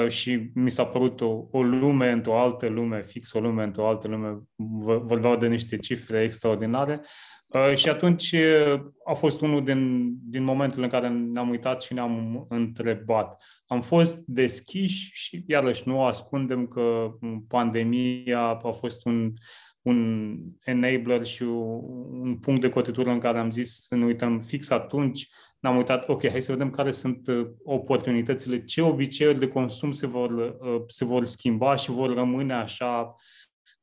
și 0.08 0.50
mi 0.54 0.70
s-a 0.70 0.86
părut 0.86 1.20
o, 1.20 1.44
o 1.50 1.62
lume 1.62 2.10
într-o 2.10 2.38
altă 2.38 2.68
lume, 2.68 3.02
fix 3.02 3.32
o 3.32 3.40
lume 3.40 3.62
într-o 3.62 3.88
altă 3.88 4.08
lume, 4.08 4.42
vorbeau 5.02 5.36
de 5.36 5.46
niște 5.46 5.76
cifre 5.76 6.22
extraordinare 6.22 7.00
Uh, 7.54 7.74
și 7.74 7.88
atunci 7.88 8.32
uh, 8.32 8.80
a 9.04 9.12
fost 9.12 9.40
unul 9.40 9.64
din, 9.64 10.12
din 10.22 10.44
momentele 10.44 10.84
în 10.84 10.90
care 10.90 11.08
ne-am 11.08 11.48
uitat 11.48 11.82
și 11.82 11.92
ne-am 11.92 12.46
întrebat. 12.48 13.44
Am 13.66 13.82
fost 13.82 14.26
deschiși 14.26 15.10
și 15.12 15.44
iarăși 15.46 15.88
nu 15.88 16.04
ascundem 16.04 16.66
că 16.66 17.10
pandemia 17.48 18.40
a 18.40 18.72
fost 18.72 19.04
un, 19.04 19.32
un 19.84 20.38
enabler 20.64 21.24
și 21.24 21.42
un 21.42 22.38
punct 22.40 22.60
de 22.60 22.68
cotitură 22.68 23.10
în 23.10 23.18
care 23.18 23.38
am 23.38 23.50
zis 23.50 23.86
să 23.86 23.94
ne 23.94 24.04
uităm 24.04 24.40
fix 24.40 24.70
atunci. 24.70 25.28
Ne-am 25.60 25.76
uitat, 25.76 26.08
ok, 26.08 26.28
hai 26.28 26.42
să 26.42 26.52
vedem 26.52 26.70
care 26.70 26.90
sunt 26.90 27.26
uh, 27.26 27.46
oportunitățile, 27.62 28.64
ce 28.64 28.82
obiceiuri 28.82 29.38
de 29.38 29.48
consum 29.48 29.92
se 29.92 30.06
vor, 30.06 30.56
se 30.86 31.04
vor 31.04 31.24
schimba 31.24 31.76
și 31.76 31.90
vor 31.90 32.14
rămâne 32.14 32.54
așa 32.54 33.14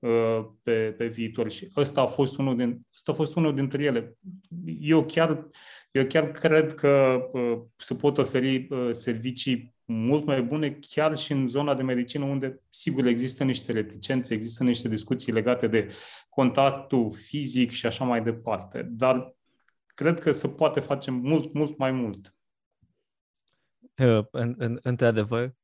Uh, 0.02 0.46
pe, 0.64 0.94
pe 0.98 1.08
viitor. 1.08 1.52
Și 1.52 1.72
ăsta 1.76 2.02
a 2.02 2.06
fost 2.06 2.38
unul, 2.38 2.58
din, 2.58 2.82
ăsta 2.96 3.12
a 3.12 3.16
fost 3.16 3.36
unul 3.36 3.56
dintre 3.56 3.84
ele. 3.84 4.18
Eu 4.80 5.06
chiar, 5.06 5.48
eu 5.92 6.06
chiar 6.06 6.32
cred 6.32 6.74
că 6.74 7.22
uh, 7.32 7.60
se 7.76 7.96
pot 7.96 8.18
oferi 8.18 8.68
uh, 8.70 8.90
servicii 8.92 9.76
mult 9.92 10.26
mai 10.26 10.42
bune 10.42 10.78
chiar 10.90 11.18
și 11.18 11.32
în 11.32 11.48
zona 11.48 11.76
de 11.76 11.84
medicină, 11.84 12.26
unde, 12.26 12.62
sigur, 12.70 13.06
există 13.06 13.44
niște 13.44 13.72
reticențe, 13.72 14.34
există 14.34 14.64
niște 14.64 14.88
discuții 14.88 15.32
legate 15.32 15.68
de 15.68 15.94
contactul 16.30 17.12
fizic 17.12 17.72
și 17.72 17.86
așa 17.86 18.06
mai 18.06 18.24
departe. 18.24 18.88
Dar 18.92 19.36
cred 19.86 20.20
că 20.20 20.32
se 20.32 20.48
poate 20.48 20.80
face 20.80 21.12
mult, 21.12 21.54
mult 21.54 21.78
mai 21.78 21.92
mult. 21.92 22.36
În, 24.32 24.56
în, 24.58 24.80
într-adevăr, 24.82 25.56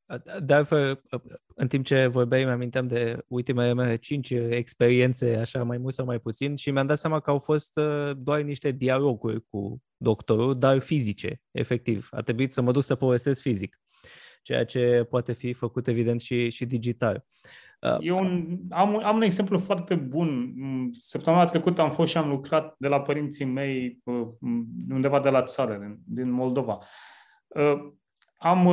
de 0.43 0.53
altfel, 0.53 1.01
în 1.55 1.67
timp 1.67 1.85
ce 1.85 2.07
vorbeai, 2.07 2.43
mi 2.43 2.49
aminteam 2.49 2.87
de 2.87 3.25
ultimele 3.27 3.73
mele 3.73 3.95
cinci 3.95 4.29
experiențe, 4.49 5.35
așa 5.35 5.63
mai 5.63 5.77
mult 5.77 5.93
sau 5.93 6.05
mai 6.05 6.19
puțin, 6.19 6.55
și 6.55 6.71
mi-am 6.71 6.87
dat 6.87 6.97
seama 6.97 7.19
că 7.19 7.29
au 7.29 7.39
fost 7.39 7.77
uh, 7.77 8.11
doar 8.17 8.41
niște 8.41 8.71
dialoguri 8.71 9.43
cu 9.49 9.81
doctorul, 9.97 10.59
dar 10.59 10.79
fizice, 10.79 11.41
efectiv. 11.51 12.07
A 12.11 12.21
trebuit 12.21 12.53
să 12.53 12.61
mă 12.61 12.71
duc 12.71 12.83
să 12.83 12.95
povestesc 12.95 13.41
fizic, 13.41 13.81
ceea 14.47 14.65
ce 14.65 15.05
poate 15.09 15.33
fi 15.33 15.53
făcut, 15.53 15.87
evident, 15.87 16.21
și, 16.21 16.49
și 16.49 16.65
digital. 16.65 17.25
Uh, 17.81 17.97
Eu 17.99 18.17
un, 18.17 18.57
am, 18.69 19.03
am 19.03 19.15
un 19.15 19.21
exemplu 19.21 19.57
foarte 19.57 19.95
bun. 19.95 20.53
Săptămâna 20.91 21.45
trecută 21.45 21.81
am 21.81 21.91
fost 21.91 22.11
și 22.11 22.17
am 22.17 22.29
lucrat 22.29 22.75
de 22.77 22.87
la 22.87 23.01
părinții 23.01 23.45
mei 23.45 23.99
uh, 24.03 24.27
undeva 24.89 25.19
de 25.19 25.29
la 25.29 25.43
țară, 25.43 25.77
din, 25.77 25.99
din 26.05 26.31
Moldova. 26.31 26.79
Am 28.37 28.67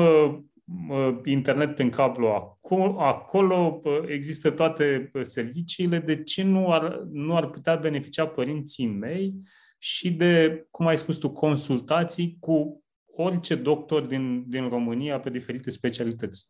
internet 1.24 1.74
prin 1.74 1.90
cablu 1.90 2.26
acolo, 2.26 3.00
acolo 3.00 3.82
există 4.06 4.50
toate 4.50 5.10
serviciile, 5.20 5.98
de 5.98 6.22
ce 6.22 6.42
nu 6.42 6.72
ar, 6.72 7.00
nu 7.10 7.37
ar 7.37 7.46
putea 7.46 7.76
beneficia 7.76 8.26
părinții 8.26 8.87
mei 8.87 9.34
și 9.78 10.12
de, 10.12 10.66
cum 10.70 10.87
ai 10.87 10.96
spus 10.96 11.16
tu, 11.16 11.30
consultații 11.30 12.37
cu 12.40 12.83
orice 13.16 13.55
doctor 13.55 14.07
din, 14.07 14.44
din 14.48 14.68
România 14.68 15.20
pe 15.20 15.31
diferite 15.31 15.70
specialități. 15.70 16.46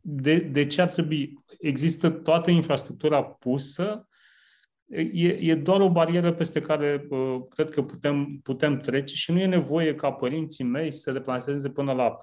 De, 0.00 0.38
de 0.38 0.66
ce 0.66 0.80
ar 0.80 0.88
trebui? 0.88 1.32
Există 1.58 2.10
toată 2.10 2.50
infrastructura 2.50 3.24
pusă, 3.24 4.08
e, 5.12 5.26
e 5.26 5.54
doar 5.54 5.80
o 5.80 5.90
barieră 5.90 6.32
peste 6.32 6.60
care 6.60 7.06
uh, 7.10 7.36
cred 7.48 7.70
că 7.70 7.82
putem, 7.82 8.40
putem 8.42 8.78
trece 8.78 9.14
și 9.14 9.32
nu 9.32 9.40
e 9.40 9.46
nevoie 9.46 9.94
ca 9.94 10.12
părinții 10.12 10.64
mei 10.64 10.92
să 10.92 10.98
se 10.98 11.12
deplaseze 11.12 11.70
până 11.70 11.92
la 11.92 12.18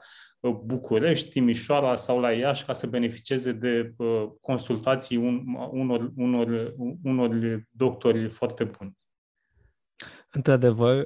București, 0.64 1.30
Timișoara 1.30 1.96
sau 1.96 2.20
la 2.20 2.32
Iași 2.32 2.66
ca 2.66 2.74
să 2.74 2.88
beneficieze 2.88 3.52
de 3.52 3.94
uh, 3.98 4.30
consultații 4.42 5.18
un, 5.18 5.44
unor, 5.72 6.12
unor, 6.16 6.74
unor 7.04 7.64
doctori 7.70 8.28
foarte 8.28 8.64
buni. 8.64 8.98
Într-adevăr, 10.32 10.98
uh, 10.98 11.06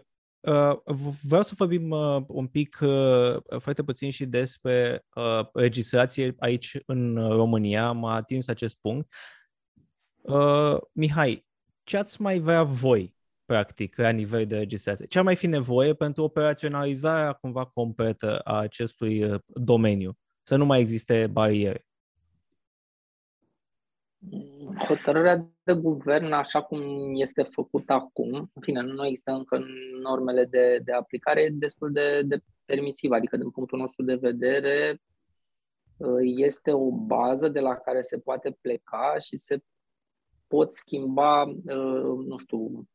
vreau 1.23 1.43
să 1.43 1.53
vorbim 1.57 1.89
uh, 1.89 2.23
un 2.27 2.47
pic, 2.47 2.79
foarte 3.59 3.83
puțin 3.83 4.09
și 4.09 4.25
despre 4.25 5.05
registrație 5.53 6.35
aici 6.39 6.77
în 6.85 7.29
România. 7.29 7.91
M-a 7.91 8.15
atins 8.15 8.47
acest 8.47 8.77
punct. 8.81 9.13
Mihai, 10.91 11.45
ce 11.83 11.97
ați 11.97 12.21
mai 12.21 12.39
vrea 12.39 12.63
voi 12.63 13.17
practic, 13.47 13.97
la 13.97 14.09
nivel 14.09 14.45
de 14.45 14.55
legislație. 14.57 15.05
Ce 15.05 15.17
ar 15.17 15.23
mai 15.23 15.35
fi 15.35 15.47
nevoie 15.47 15.93
pentru 15.93 16.23
operaționalizarea 16.23 17.33
cumva 17.33 17.65
completă 17.65 18.39
a 18.39 18.57
acestui 18.57 19.23
uh, 19.23 19.39
domeniu? 19.45 20.17
Să 20.43 20.55
nu 20.55 20.65
mai 20.65 20.79
existe 20.79 21.27
bariere. 21.27 21.85
Hotărârea 24.85 25.49
de 25.63 25.73
guvern, 25.73 26.31
așa 26.31 26.61
cum 26.61 26.79
este 27.15 27.43
făcută 27.43 27.93
acum, 27.93 28.33
în 28.33 28.61
fine, 28.61 28.81
nu 28.81 29.05
există 29.05 29.31
încă 29.31 29.65
normele 30.01 30.45
de, 30.45 30.79
de 30.83 30.91
aplicare, 30.91 31.41
e 31.41 31.49
destul 31.49 31.91
de, 31.91 32.21
de 32.21 32.39
permisivă, 32.65 33.15
adică 33.15 33.37
din 33.37 33.49
punctul 33.49 33.79
nostru 33.79 34.03
de 34.03 34.15
vedere 34.15 35.01
uh, 35.97 36.19
este 36.37 36.73
o 36.73 36.91
bază 36.91 37.49
de 37.49 37.59
la 37.59 37.75
care 37.75 38.01
se 38.01 38.19
poate 38.19 38.57
pleca 38.61 39.15
și 39.19 39.37
se 39.37 39.59
pot 40.47 40.73
schimba, 40.73 41.43
uh, 41.43 42.25
nu 42.27 42.37
știu, 42.37 42.87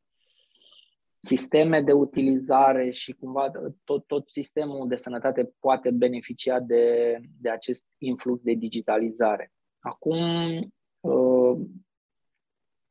sisteme 1.19 1.83
de 1.83 1.93
utilizare 1.93 2.91
și 2.91 3.13
cumva 3.13 3.51
tot, 3.85 4.07
tot 4.07 4.31
sistemul 4.31 4.89
de 4.89 4.97
sănătate 4.97 5.53
poate 5.61 5.91
beneficia 5.91 6.61
de, 6.61 7.17
de 7.41 7.51
acest 7.51 7.85
influx 7.99 8.43
de 8.43 8.53
digitalizare. 8.53 9.53
Acum, 9.79 10.57
uh, 10.57 10.63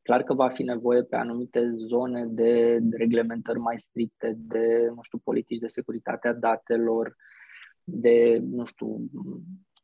clar 0.02 0.24
că 0.24 0.34
va 0.34 0.50
fi 0.50 0.64
nevoie 0.64 1.04
pe 1.04 1.16
anumite 1.16 1.72
zone 1.72 2.26
de 2.26 2.80
reglementări 2.92 3.60
mai 3.60 3.80
stricte, 3.80 4.34
de, 4.38 4.92
nu 4.96 5.02
știu, 5.02 5.18
politici 5.18 5.58
de 5.58 5.68
securitate 5.68 6.28
a 6.28 6.34
datelor, 6.34 7.16
de, 7.84 8.38
nu 8.42 8.66
știu, 8.66 8.98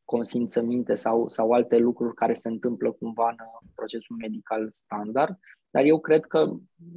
consimțăminte 0.04 0.94
sau, 0.94 1.28
sau 1.28 1.52
alte 1.52 1.76
lucruri 1.76 2.14
care 2.14 2.32
se 2.32 2.48
întâmplă 2.48 2.92
cumva 2.92 3.28
în 3.28 3.68
procesul 3.74 4.16
medical 4.16 4.68
standard. 4.68 5.38
Dar 5.70 5.84
eu 5.84 6.00
cred 6.00 6.24
că 6.24 6.44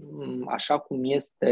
mm, 0.09 0.47
așa 0.47 0.79
cum 0.79 0.99
este 1.03 1.51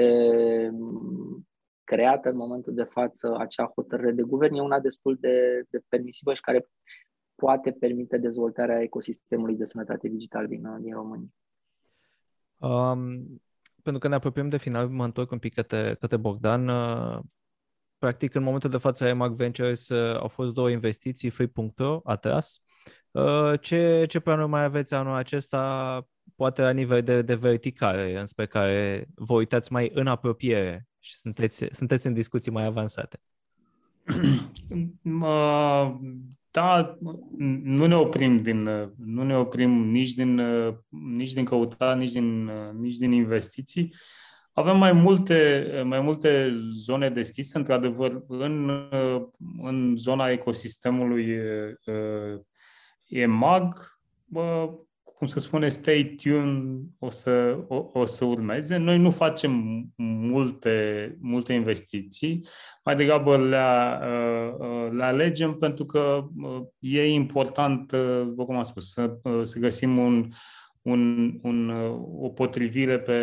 mm, 0.71 1.47
creată 1.83 2.29
în 2.29 2.35
momentul 2.35 2.73
de 2.73 2.83
față 2.83 3.35
acea 3.37 3.71
hotărâre 3.75 4.11
de 4.11 4.21
guvern, 4.21 4.55
e 4.55 4.61
una 4.61 4.79
destul 4.79 5.17
de, 5.19 5.63
de 5.69 5.79
permisivă 5.87 6.33
și 6.33 6.41
care 6.41 6.69
poate 7.39 7.71
permite 7.71 8.17
dezvoltarea 8.17 8.81
ecosistemului 8.81 9.55
de 9.55 9.65
sănătate 9.65 10.07
digital 10.07 10.47
din, 10.47 10.81
din 10.81 10.93
România. 10.93 11.29
Um, 12.57 13.41
pentru 13.83 14.01
că 14.01 14.07
ne 14.07 14.15
apropiem 14.15 14.49
de 14.49 14.57
final, 14.57 14.89
mă 14.89 15.03
întorc 15.03 15.31
un 15.31 15.39
pic 15.39 15.53
către, 15.53 15.95
către 15.99 16.17
Bogdan. 16.17 16.67
Uh, 16.67 17.19
practic, 17.97 18.33
în 18.33 18.43
momentul 18.43 18.69
de 18.69 18.77
față, 18.77 19.05
Remark 19.05 19.33
Ventures 19.33 19.89
uh, 19.89 20.19
au 20.19 20.27
fost 20.27 20.53
două 20.53 20.69
investiții, 20.69 21.29
Free.ro, 21.29 21.99
atras. 22.03 22.61
Uh, 23.11 23.59
ce, 23.61 24.05
ce 24.07 24.19
planuri 24.19 24.49
mai 24.49 24.63
aveți 24.63 24.93
anul 24.93 25.15
acesta? 25.15 26.03
poate 26.39 26.61
la 26.61 26.71
nivel 26.71 27.03
de, 27.03 27.21
de 27.21 27.35
verticale, 27.35 28.19
înspre 28.19 28.45
care 28.45 29.07
vă 29.15 29.33
uitați 29.33 29.71
mai 29.71 29.91
în 29.93 30.07
apropiere 30.07 30.87
și 30.99 31.17
sunteți, 31.17 31.65
sunteți 31.71 32.07
în 32.07 32.13
discuții 32.13 32.51
mai 32.51 32.65
avansate? 32.65 33.19
Da, 36.59 36.97
nu 37.63 37.85
ne 37.85 37.95
oprim 37.95 38.41
din, 38.41 38.63
nu 38.97 39.23
ne 39.23 39.37
oprim 39.37 39.71
nici 39.71 40.13
din, 40.13 40.41
nici 40.89 41.33
din 41.33 41.45
căutare, 41.45 41.99
nici 41.99 42.11
din, 42.11 42.49
nici 42.79 42.97
din 42.97 43.11
investiții. 43.11 43.95
Avem 44.53 44.77
mai 44.77 44.91
multe, 44.91 45.65
mai 45.85 46.01
multe 46.01 46.59
zone 46.73 47.09
deschise, 47.09 47.57
într-adevăr, 47.57 48.23
în, 48.27 48.69
în 49.61 49.95
zona 49.97 50.29
ecosistemului 50.29 51.37
EMAG, 53.07 54.01
cum 55.19 55.27
se 55.27 55.39
spune, 55.39 55.69
stay 55.69 56.15
tuned, 56.21 56.81
o 56.99 57.09
să, 57.09 57.57
o, 57.67 57.89
o 57.93 58.05
să 58.05 58.25
urmeze. 58.25 58.77
Noi 58.77 58.97
nu 58.97 59.11
facem 59.11 59.83
multe, 59.97 61.17
multe 61.21 61.53
investiții, 61.53 62.47
mai 62.85 62.95
degrabă 62.95 63.37
le, 63.37 63.57
le 64.91 65.03
alegem 65.03 65.53
pentru 65.53 65.85
că 65.85 66.27
e 66.79 67.07
important, 67.07 67.91
după 68.25 68.45
cum 68.45 68.55
am 68.55 68.63
spus, 68.63 68.91
să, 68.91 69.17
să 69.43 69.59
găsim 69.59 69.97
un, 69.97 70.29
un, 70.81 71.33
un, 71.41 71.69
o 72.19 72.29
potrivire 72.29 72.99
pe, 72.99 73.21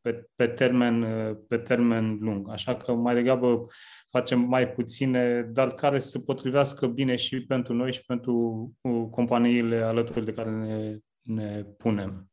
pe, 0.00 0.28
pe, 0.34 0.46
termen, 0.46 1.06
pe 1.48 1.56
termen 1.56 2.18
lung. 2.20 2.50
Așa 2.50 2.74
că 2.74 2.92
mai 2.92 3.14
degrabă 3.14 3.66
facem 4.10 4.40
mai 4.40 4.68
puține, 4.68 5.42
dar 5.52 5.74
care 5.74 5.98
să 5.98 6.08
se 6.08 6.22
potrivească 6.26 6.86
bine 6.86 7.16
și 7.16 7.44
pentru 7.44 7.74
noi 7.74 7.92
și 7.92 8.04
pentru 8.04 8.70
companiile 9.10 9.76
alături 9.76 10.24
de 10.24 10.32
care 10.32 10.50
ne, 10.50 10.96
ne 11.24 11.62
punem. 11.62 12.30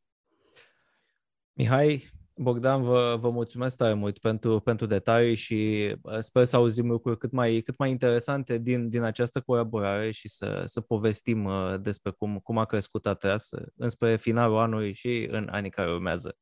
Mihai, 1.54 2.12
Bogdan, 2.36 2.84
vă, 2.84 3.18
vă 3.20 3.30
mulțumesc 3.30 3.78
tare 3.78 3.94
mult 3.94 4.18
pentru, 4.18 4.60
pentru 4.60 4.86
detalii 4.86 5.36
și 5.36 5.92
uh, 6.02 6.18
sper 6.20 6.44
să 6.44 6.56
auzim 6.56 6.88
lucruri 6.88 7.18
cât 7.18 7.32
mai, 7.32 7.62
cât 7.62 7.78
mai 7.78 7.90
interesante 7.90 8.58
din, 8.58 8.90
din 8.90 9.02
această 9.02 9.42
colaborare 9.42 10.12
și 10.12 10.30
să, 10.30 10.64
să 10.66 10.82
povestim 10.82 11.46
uh, 11.46 11.76
despre 11.82 12.12
cum, 12.12 12.40
cum 12.40 12.58
a 12.58 12.66
crescut 12.66 13.06
Atras 13.06 13.50
înspre 13.76 14.18
finalul 14.18 14.58
anului 14.58 14.94
și 14.94 15.28
în 15.32 15.48
anii 15.52 15.70
care 15.70 15.92
urmează. 15.92 16.38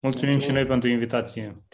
Mulțumim, 0.00 0.34
Mulțumim. 0.34 0.38
și 0.38 0.50
noi 0.50 0.66
pentru 0.66 0.88
invitație. 0.88 1.64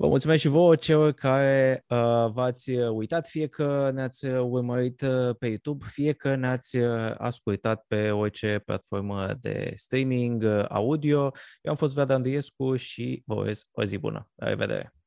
Vă 0.00 0.06
mulțumesc 0.06 0.40
și 0.40 0.48
vouă 0.48 0.76
celor 0.76 1.12
care 1.12 1.84
uh, 1.88 2.30
v-ați 2.30 2.70
uitat, 2.70 3.28
fie 3.28 3.46
că 3.46 3.90
ne-ați 3.94 4.26
urmărit 4.26 5.00
uh, 5.00 5.36
pe 5.38 5.46
YouTube, 5.46 5.84
fie 5.88 6.12
că 6.12 6.34
ne-ați 6.34 6.76
uh, 6.76 7.14
ascultat 7.16 7.84
pe 7.88 8.10
orice 8.10 8.62
platformă 8.64 9.34
de 9.40 9.72
streaming 9.76 10.42
uh, 10.42 10.64
audio. 10.68 11.20
Eu 11.62 11.70
am 11.70 11.76
fost 11.76 11.94
Vlad 11.94 12.10
Andriescu 12.10 12.76
și 12.76 13.22
vă 13.26 13.34
urez 13.34 13.62
o 13.70 13.84
zi 13.84 13.98
bună. 13.98 14.28
La 14.34 14.48
revedere! 14.48 14.97